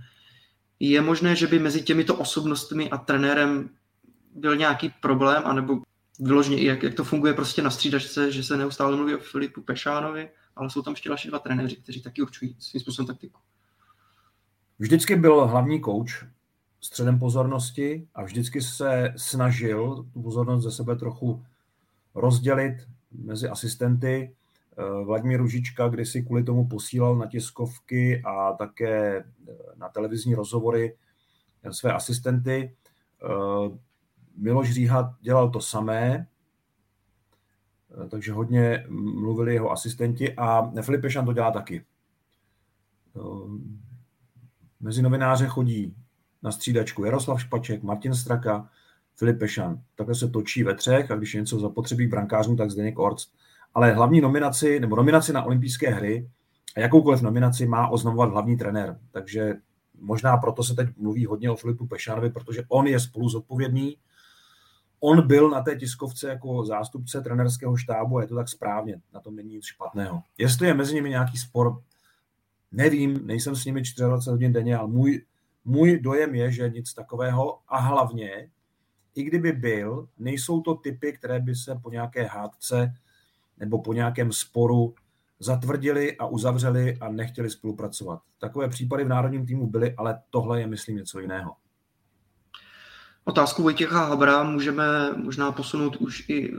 [0.80, 3.70] Je možné, že by mezi těmito osobnostmi a trenérem
[4.36, 5.82] byl nějaký problém, anebo
[6.20, 10.28] vyloženě jak, jak to funguje prostě na střídačce, že se neustále mluví o Filipu Pešánovi,
[10.56, 13.40] ale jsou tam ještě další dva trenéři, kteří taky určují svým způsobem taktiku.
[14.78, 16.24] Vždycky byl hlavní kouč
[16.80, 21.44] středem pozornosti a vždycky se snažil tu pozornost ze sebe trochu
[22.14, 22.76] rozdělit
[23.12, 24.34] mezi asistenty.
[24.78, 29.24] Eh, Vladimír Ružička si kvůli tomu posílal na tiskovky a také eh,
[29.76, 30.96] na televizní rozhovory
[31.70, 32.74] své asistenty.
[34.36, 36.26] Eh, Miloš Říha dělal to samé,
[38.10, 41.84] takže hodně mluvili jeho asistenti a Filip Pešan to dělá taky.
[44.80, 45.94] Mezi novináře chodí
[46.42, 48.68] na střídačku Jaroslav Špaček, Martin Straka,
[49.14, 49.80] Filip Pešan.
[49.94, 53.26] Takhle se točí ve třech a když je něco zapotřebí brankářům, tak Zdeněk Orc.
[53.74, 56.30] Ale hlavní nominaci, nebo nominaci na olympijské hry
[56.76, 58.98] a jakoukoliv nominaci má oznamovat hlavní trenér.
[59.10, 59.54] Takže
[60.00, 63.96] možná proto se teď mluví hodně o Filipu Pešanovi, protože on je spolu zodpovědný.
[65.00, 69.20] On byl na té tiskovce jako zástupce trenerského štábu a je to tak správně, na
[69.20, 70.22] tom není nic špatného.
[70.38, 71.82] Jestli je mezi nimi nějaký spor,
[72.72, 75.22] nevím, nejsem s nimi 24 hodin denně, ale můj
[75.66, 78.50] můj dojem je, že nic takového a hlavně,
[79.14, 82.94] i kdyby byl, nejsou to typy, které by se po nějaké hádce
[83.58, 84.94] nebo po nějakém sporu
[85.38, 88.22] zatvrdili a uzavřeli a nechtěli spolupracovat.
[88.38, 91.54] Takové případy v národním týmu byly, ale tohle je, myslím, něco jiného.
[93.28, 96.58] Otázku Vojtěcha Habra můžeme možná posunout už i eh,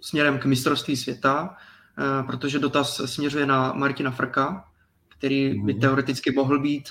[0.00, 1.56] směrem k mistrovství světa,
[1.98, 4.64] eh, protože dotaz směřuje na Martina Frka,
[5.08, 5.80] který by mhm.
[5.80, 6.88] teoreticky mohl být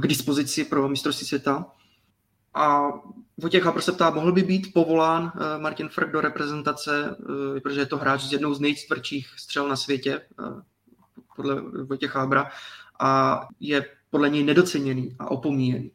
[0.00, 1.66] k dispozici pro mistrovství světa.
[2.54, 2.92] A
[3.40, 7.16] Vojtěch Habr se ptá, mohl by být povolán eh, Martin Frk do reprezentace,
[7.56, 10.44] eh, protože je to hráč z jednou z nejtvrdších střel na světě, eh,
[11.36, 12.50] podle Vojtěcha Habra,
[13.00, 15.90] a je podle něj nedoceněný a opomíjený.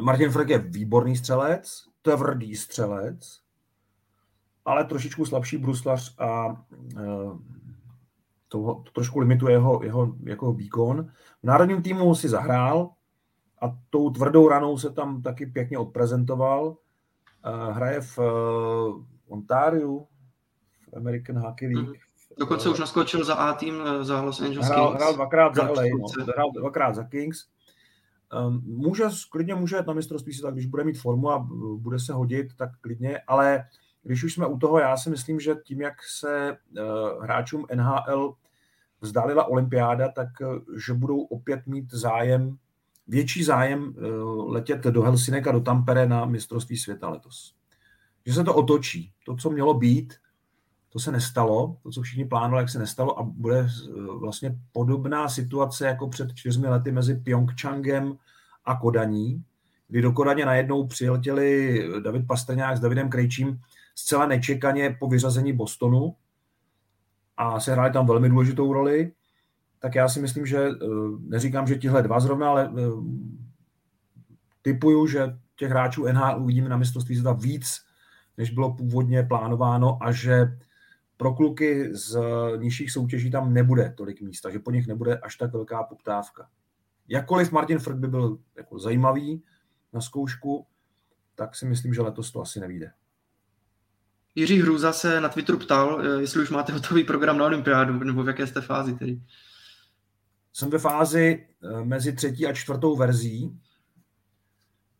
[0.00, 3.40] Martin Frk je výborný střelec, tvrdý střelec,
[4.64, 6.62] ale trošičku slabší bruslař a
[8.48, 11.10] to, to trošku limituje jeho, jeho jako výkon.
[11.42, 12.90] V národním týmu si zahrál
[13.62, 16.66] a tou tvrdou ranou se tam taky pěkně odprezentoval.
[16.66, 20.06] Uh, hraje v uh, Ontáriu,
[20.92, 21.88] v American Hockey League.
[21.88, 21.94] Mm.
[22.38, 25.02] Dokonce už naskočil za A tým za Los Angeles hrál, Kings.
[25.02, 27.46] Hrál dvakrát za LA, no, hrál dvakrát za Kings.
[28.34, 32.46] Um, může, klidně může na mistrovství světa, když bude mít formu a bude se hodit,
[32.56, 33.64] tak klidně, ale
[34.02, 38.34] když už jsme u toho, já si myslím, že tím, jak se uh, hráčům NHL
[39.04, 40.46] vzdálila olympiáda, tak eh,
[40.86, 42.56] že budou opět mít zájem,
[43.06, 44.06] větší zájem eh,
[44.46, 47.54] letět do Helsinek a do Tampere na mistrovství světa letos.
[48.26, 49.12] Že se to otočí.
[49.26, 50.14] To, co mělo být,
[50.94, 53.90] to se nestalo, to, co všichni plánovali, jak se nestalo a bude eh,
[54.20, 58.16] vlastně podobná situace jako před čtyřmi lety mezi Pyeongchangem
[58.64, 59.44] a Kodaní,
[59.88, 63.60] kdy do Kodaně najednou přiletěli David Pastrňák s Davidem Krejčím
[63.94, 66.16] zcela nečekaně po vyřazení Bostonu,
[67.36, 69.12] a sehráli tam velmi důležitou roli,
[69.78, 70.86] tak já si myslím, že eh,
[71.20, 72.82] neříkám, že tihle dva zrovna, ale eh,
[74.62, 77.80] typuju, že těch hráčů NHL uvidíme na mistrovství světa víc,
[78.36, 80.58] než bylo původně plánováno a že
[81.24, 82.18] pro kluky z
[82.56, 86.48] nižších soutěží tam nebude tolik místa, že po nich nebude až tak velká poptávka.
[87.08, 89.42] Jakkoliv Martin Frk by byl jako zajímavý
[89.92, 90.66] na zkoušku,
[91.34, 92.92] tak si myslím, že letos to asi nevíde.
[94.34, 98.22] Jiří Hruza se na Twitteru ptal, eh, jestli už máte hotový program na olympiádu, nebo
[98.22, 99.20] v jaké jste fázi tedy.
[100.52, 103.60] Jsem ve fázi eh, mezi třetí a čtvrtou verzí,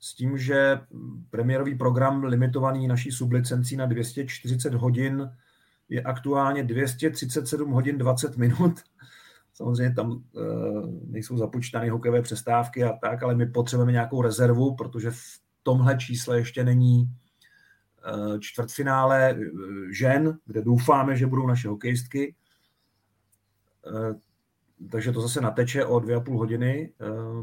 [0.01, 0.81] s tím, že
[1.31, 5.31] premiérový program limitovaný naší sublicencí na 240 hodin
[5.89, 8.81] je aktuálně 237 hodin 20 minut.
[9.55, 10.41] Samozřejmě tam e,
[11.07, 16.39] nejsou započítány hokejové přestávky a tak, ale my potřebujeme nějakou rezervu, protože v tomhle čísle
[16.39, 17.11] ještě není
[18.07, 19.37] Eh, čtvrtfinále eh,
[19.93, 22.35] žen, kde doufáme, že budou naše hokejistky.
[23.87, 24.15] Eh,
[24.91, 26.93] takže to zase nateče o dvě a půl hodiny,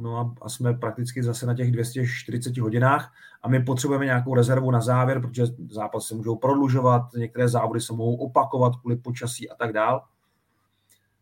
[0.02, 4.72] no a, a jsme prakticky zase na těch 240 hodinách a my potřebujeme nějakou rezervu
[4.72, 9.56] na závěr, protože zápasy se můžou prodlužovat, některé závody se mohou opakovat kvůli počasí a
[9.56, 10.04] tak dál.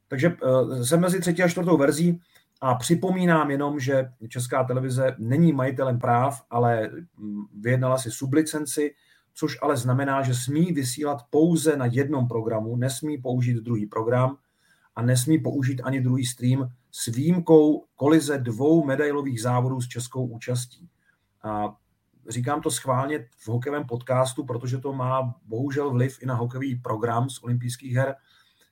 [0.07, 0.38] Takže
[0.84, 2.22] jsem mezi třetí a čtvrtou verzí
[2.61, 8.95] a připomínám jenom, že Česká televize není majitelem práv, ale mm, vyjednala si sublicenci,
[9.34, 14.38] což ale znamená, že smí vysílat pouze na jednom programu, nesmí použít druhý program
[14.99, 20.89] a nesmí použít ani druhý stream s výjimkou kolize dvou medailových závodů s českou účastí.
[21.43, 21.75] A
[22.29, 27.29] říkám to schválně v hokejovém podcastu, protože to má bohužel vliv i na hokejový program
[27.29, 28.15] z olympijských her,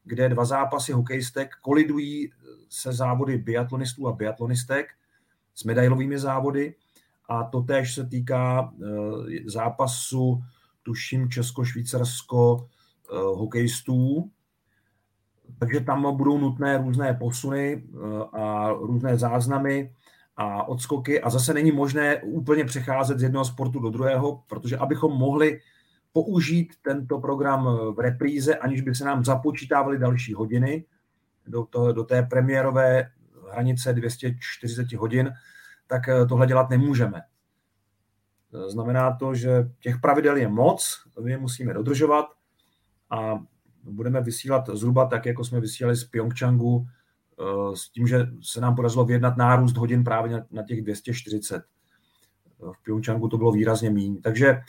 [0.04, 2.32] kde dva zápasy hokejistek kolidují
[2.70, 4.88] se závody biatlonistů a biatlonistek
[5.56, 6.76] s medailovými závody
[7.30, 8.88] a to též se týká eh,
[9.46, 10.44] zápasu,
[10.84, 14.32] tuším, Česko-Švýcarsko eh, hokejistů,
[15.60, 17.98] takže tam budou nutné různé posuny eh,
[18.34, 19.94] a různé záznamy
[20.38, 25.12] a odskoky a zase není možné úplně přecházet z jednoho sportu do druhého, protože abychom
[25.12, 25.60] mohli
[26.14, 30.86] použít tento program v repríze, aniž by se nám započítávaly další hodiny
[31.48, 33.10] do, to, do té premiérové
[33.52, 35.34] hranice 240 hodin,
[35.88, 37.22] tak eh, tohle dělat nemůžeme.
[38.68, 42.26] Znamená to, že těch pravidel je moc, my je musíme dodržovat
[43.10, 43.40] a
[43.88, 46.88] budeme vysílat zhruba tak, jako jsme vysílali z Pyeongchangu,
[47.40, 51.64] eh, s tím, že se nám podařilo vyjednat nárůst hodin právě na těch 240.
[52.60, 54.22] V Pyeongchangu to bylo výrazně méně.
[54.22, 54.62] Takže eh,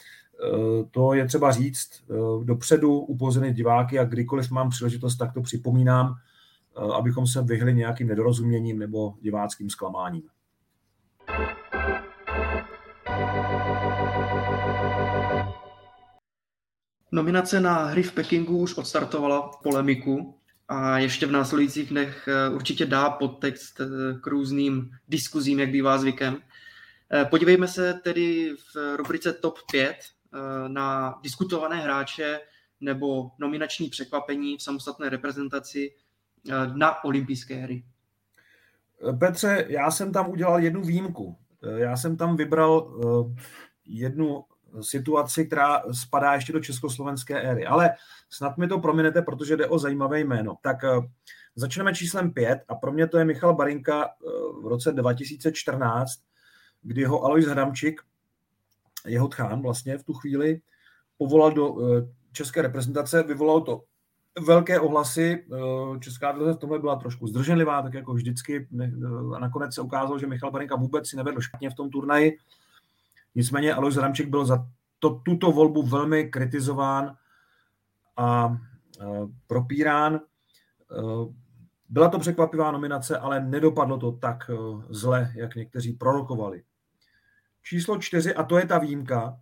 [0.91, 2.05] to je třeba říct
[2.45, 6.15] dopředu, upozornit diváky a kdykoliv mám příležitost, tak to připomínám,
[6.99, 10.23] abychom se vyhli nějakým nedorozuměním nebo diváckým zklamáním.
[17.13, 20.35] Nominace na hry v Pekingu už odstartovala polemiku
[20.69, 23.85] a ještě v následujících dnech eh, určitě dá podtext eh,
[24.21, 26.39] k různým diskuzím, jak bývá zvykem.
[27.13, 29.97] Eh, podívejme se tedy v rubrice TOP 5
[30.69, 32.41] na diskutované hráče
[32.81, 35.95] nebo nominační překvapení v samostatné reprezentaci
[36.75, 37.85] na olympijské hry.
[39.19, 41.37] Petře, já jsem tam udělal jednu výjimku.
[41.77, 43.01] Já jsem tam vybral
[43.87, 44.45] jednu
[44.81, 47.67] situaci, která spadá ještě do československé éry.
[47.67, 47.91] Ale
[48.31, 50.57] snad mi to prominete, protože jde o zajímavé jméno.
[50.63, 50.89] Tak eh,
[51.57, 54.11] začneme číslem 5 a pro mě to je Michal Barinka eh,
[54.63, 56.11] v roce 2014,
[56.83, 58.01] kdy ho Alois Hramčik,
[59.07, 60.61] jeho tchán vlastně v tu chvíli,
[61.19, 63.83] povolal do eh, české reprezentace, vyvolalo to
[64.47, 65.45] velké ohlasy.
[66.01, 68.69] Česká televize v tomhle byla trošku zdrženlivá, tak jako vždycky.
[69.37, 72.39] A nakonec se ukázalo, že Michal Barinka vůbec si nevedl špatně v tom turnaji
[73.39, 74.67] Nicméně Alois Ramček byl za
[74.99, 77.17] to, tuto volbu velmi kritizován
[78.17, 78.59] a
[79.47, 80.21] propírán.
[81.89, 84.51] Byla to překvapivá nominace, ale nedopadlo to tak
[84.89, 86.63] zle, jak někteří prorokovali.
[87.63, 89.41] Číslo čtyři, a to je ta výjimka,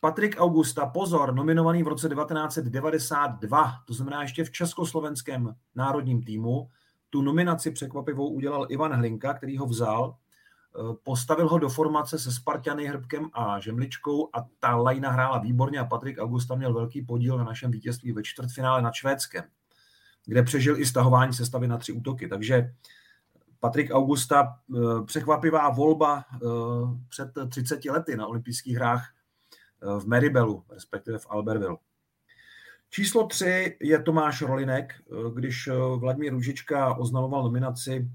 [0.00, 6.68] Patrik Augusta, pozor, nominovaný v roce 1992, to znamená ještě v československém národním týmu.
[7.10, 10.16] Tu nominaci překvapivou udělal Ivan Hlinka, který ho vzal
[11.02, 15.84] postavil ho do formace se Spartany, Hrbkem a Žemličkou a ta lajna hrála výborně a
[15.84, 19.44] Patrik Augusta měl velký podíl na našem vítězství ve čtvrtfinále nad Švédskem,
[20.26, 22.28] kde přežil i stahování sestavy na tři útoky.
[22.28, 22.74] Takže
[23.60, 26.38] Patrik Augusta, eh, překvapivá volba eh,
[27.08, 29.14] před 30 lety na olympijských hrách
[29.98, 31.76] v Maribelu, respektive v Albertville.
[32.90, 34.94] Číslo 3 je Tomáš Rolinek,
[35.34, 38.10] když Vladimír Růžička oznamoval nominaci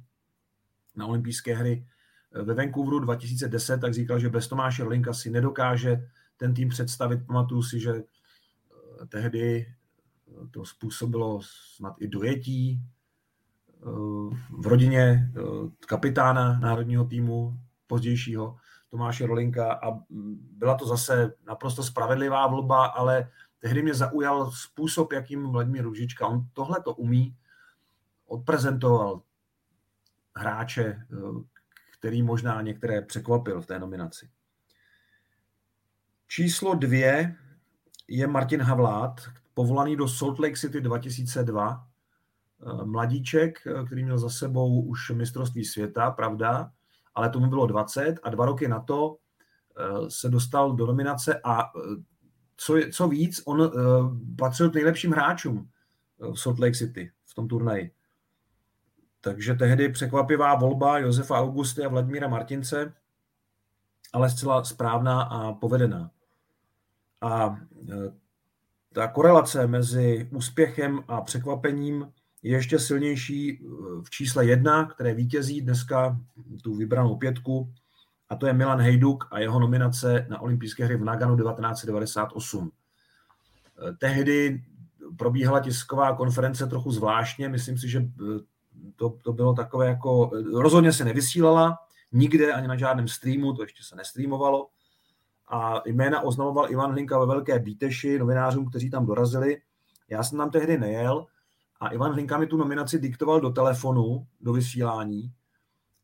[0.96, 1.86] na olympijské hry
[2.34, 7.28] ve Vancouveru 2010, tak říkal, že bez Tomáše Rolinka si nedokáže ten tým představit.
[7.28, 11.42] Pamatuju si, že eh, tehdy eh, to způsobilo
[11.76, 13.86] snad i dojetí eh,
[14.60, 15.32] v rodině
[15.80, 18.58] kapitána národního týmu pozdějšího
[18.90, 20.00] Tomáše Rolinka a
[20.58, 23.30] byla to zase naprosto spravedlivá volba, ale
[23.60, 27.36] tehdy mě zaujal způsob, jakým Vladimír Ružička, on tohle to umí,
[28.28, 29.22] odprezentoval
[30.36, 31.06] hráče,
[32.04, 34.30] který možná některé překvapil v té nominaci.
[36.28, 37.36] Číslo dvě
[38.08, 39.22] je Martin Havlát,
[39.54, 41.88] povolaný do Salt Lake City 2002.
[42.62, 46.72] Eh, mladíček, eh, který měl za sebou už mistrovství světa, pravda,
[47.16, 49.18] ale tomu bylo 20 a dva roky na to
[49.78, 51.72] eh, se dostal do nominace a
[52.58, 53.72] co, je, co víc, on
[54.38, 55.70] patřil k nejlepším hráčům
[56.20, 57.92] v Salt Lake City v tom turnaji.
[59.24, 62.94] Takže tehdy překvapivá volba Josefa Augusty a Vladimíra Martince,
[64.14, 66.12] ale zcela správná a povedená.
[67.22, 67.58] A
[67.90, 68.14] e,
[68.94, 72.12] ta korelace mezi úspěchem a překvapením
[72.42, 73.60] je ještě silnější e,
[74.04, 76.20] v čísle jedna, které vítězí dneska
[76.64, 77.74] tu vybranou pětku,
[78.30, 82.72] a to je Milan Hejduk a jeho nominace na olympijské hry v Naganu 1998.
[83.90, 84.64] E, tehdy
[85.18, 88.06] probíhala tisková konference trochu zvláštně, myslím si, že
[88.96, 91.80] to, to bylo takové jako, rozhodně se nevysílala,
[92.12, 94.68] nikde ani na žádném streamu, to ještě se nestreamovalo.
[95.48, 99.62] a jména oznamoval Ivan Hlinka ve Velké Bíteši novinářům, kteří tam dorazili.
[100.10, 101.26] Já jsem tam tehdy nejel
[101.80, 105.32] a Ivan Hlinka mi tu nominaci diktoval do telefonu, do vysílání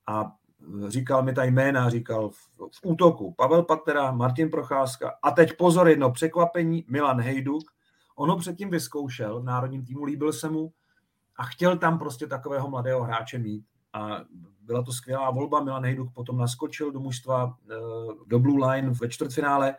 [0.07, 0.31] a
[0.87, 5.89] říkal mi ta jména, říkal v, v útoku Pavel Patera, Martin Procházka a teď pozor,
[5.89, 7.63] jedno překvapení, Milan Hejduk.
[8.15, 10.73] Ono předtím vyzkoušel v národním týmu, líbil se mu
[11.39, 13.65] a chtěl tam prostě takového mladého hráče mít.
[13.93, 14.21] A
[14.61, 17.75] byla to skvělá volba, Milan Hejduk potom naskočil do mužstva eh,
[18.27, 19.75] do Blue Line ve čtvrtfinále.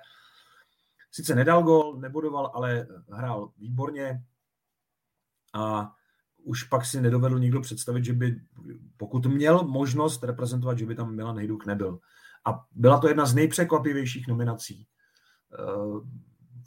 [1.10, 4.24] Sice nedal gol, nebodoval, ale hrál výborně
[5.54, 5.92] a
[6.42, 8.40] už pak si nedovedl nikdo představit, že by,
[8.96, 11.98] pokud měl možnost reprezentovat, že by tam Milan Hejduk nebyl.
[12.46, 14.86] A byla to jedna z nejpřekvapivějších nominací
[15.58, 16.06] uh,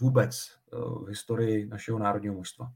[0.02, 2.72] vůbec uh, v historii našeho národního mužstva.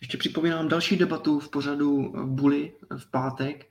[0.00, 3.66] Ještě připomínám další debatu v pořadu Bully v pátek,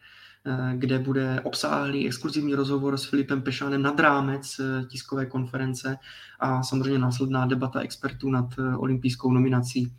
[0.45, 5.97] eh, kde bude obsáhlý exkluzivní rozhovor s Filipem Pešánem nad rámec tiskové konference
[6.39, 8.45] a samozřejmě následná debata expertů nad
[8.77, 9.93] olympijskou nominací.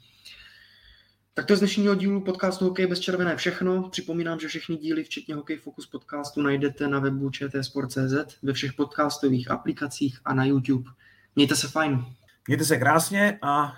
[1.39, 3.89] Tak to z dnešního dílu podcastu Hokej bez červené všechno.
[3.91, 9.51] Připomínám, že všechny díly, včetně Hokej Focus podcastu, najdete na webu čtsport.cz, ve všech podcastových
[9.51, 10.91] aplikacích a na YouTube.
[11.37, 12.05] Mějte se fajn.
[12.47, 13.73] Mějte se krásně a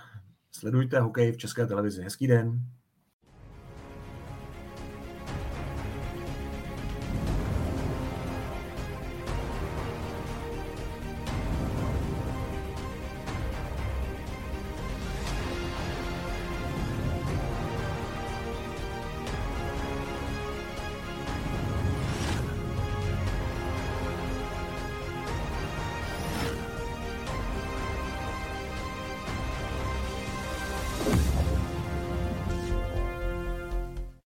[0.52, 2.02] sledujte hokej v České televizi.
[2.02, 2.60] Hezký den.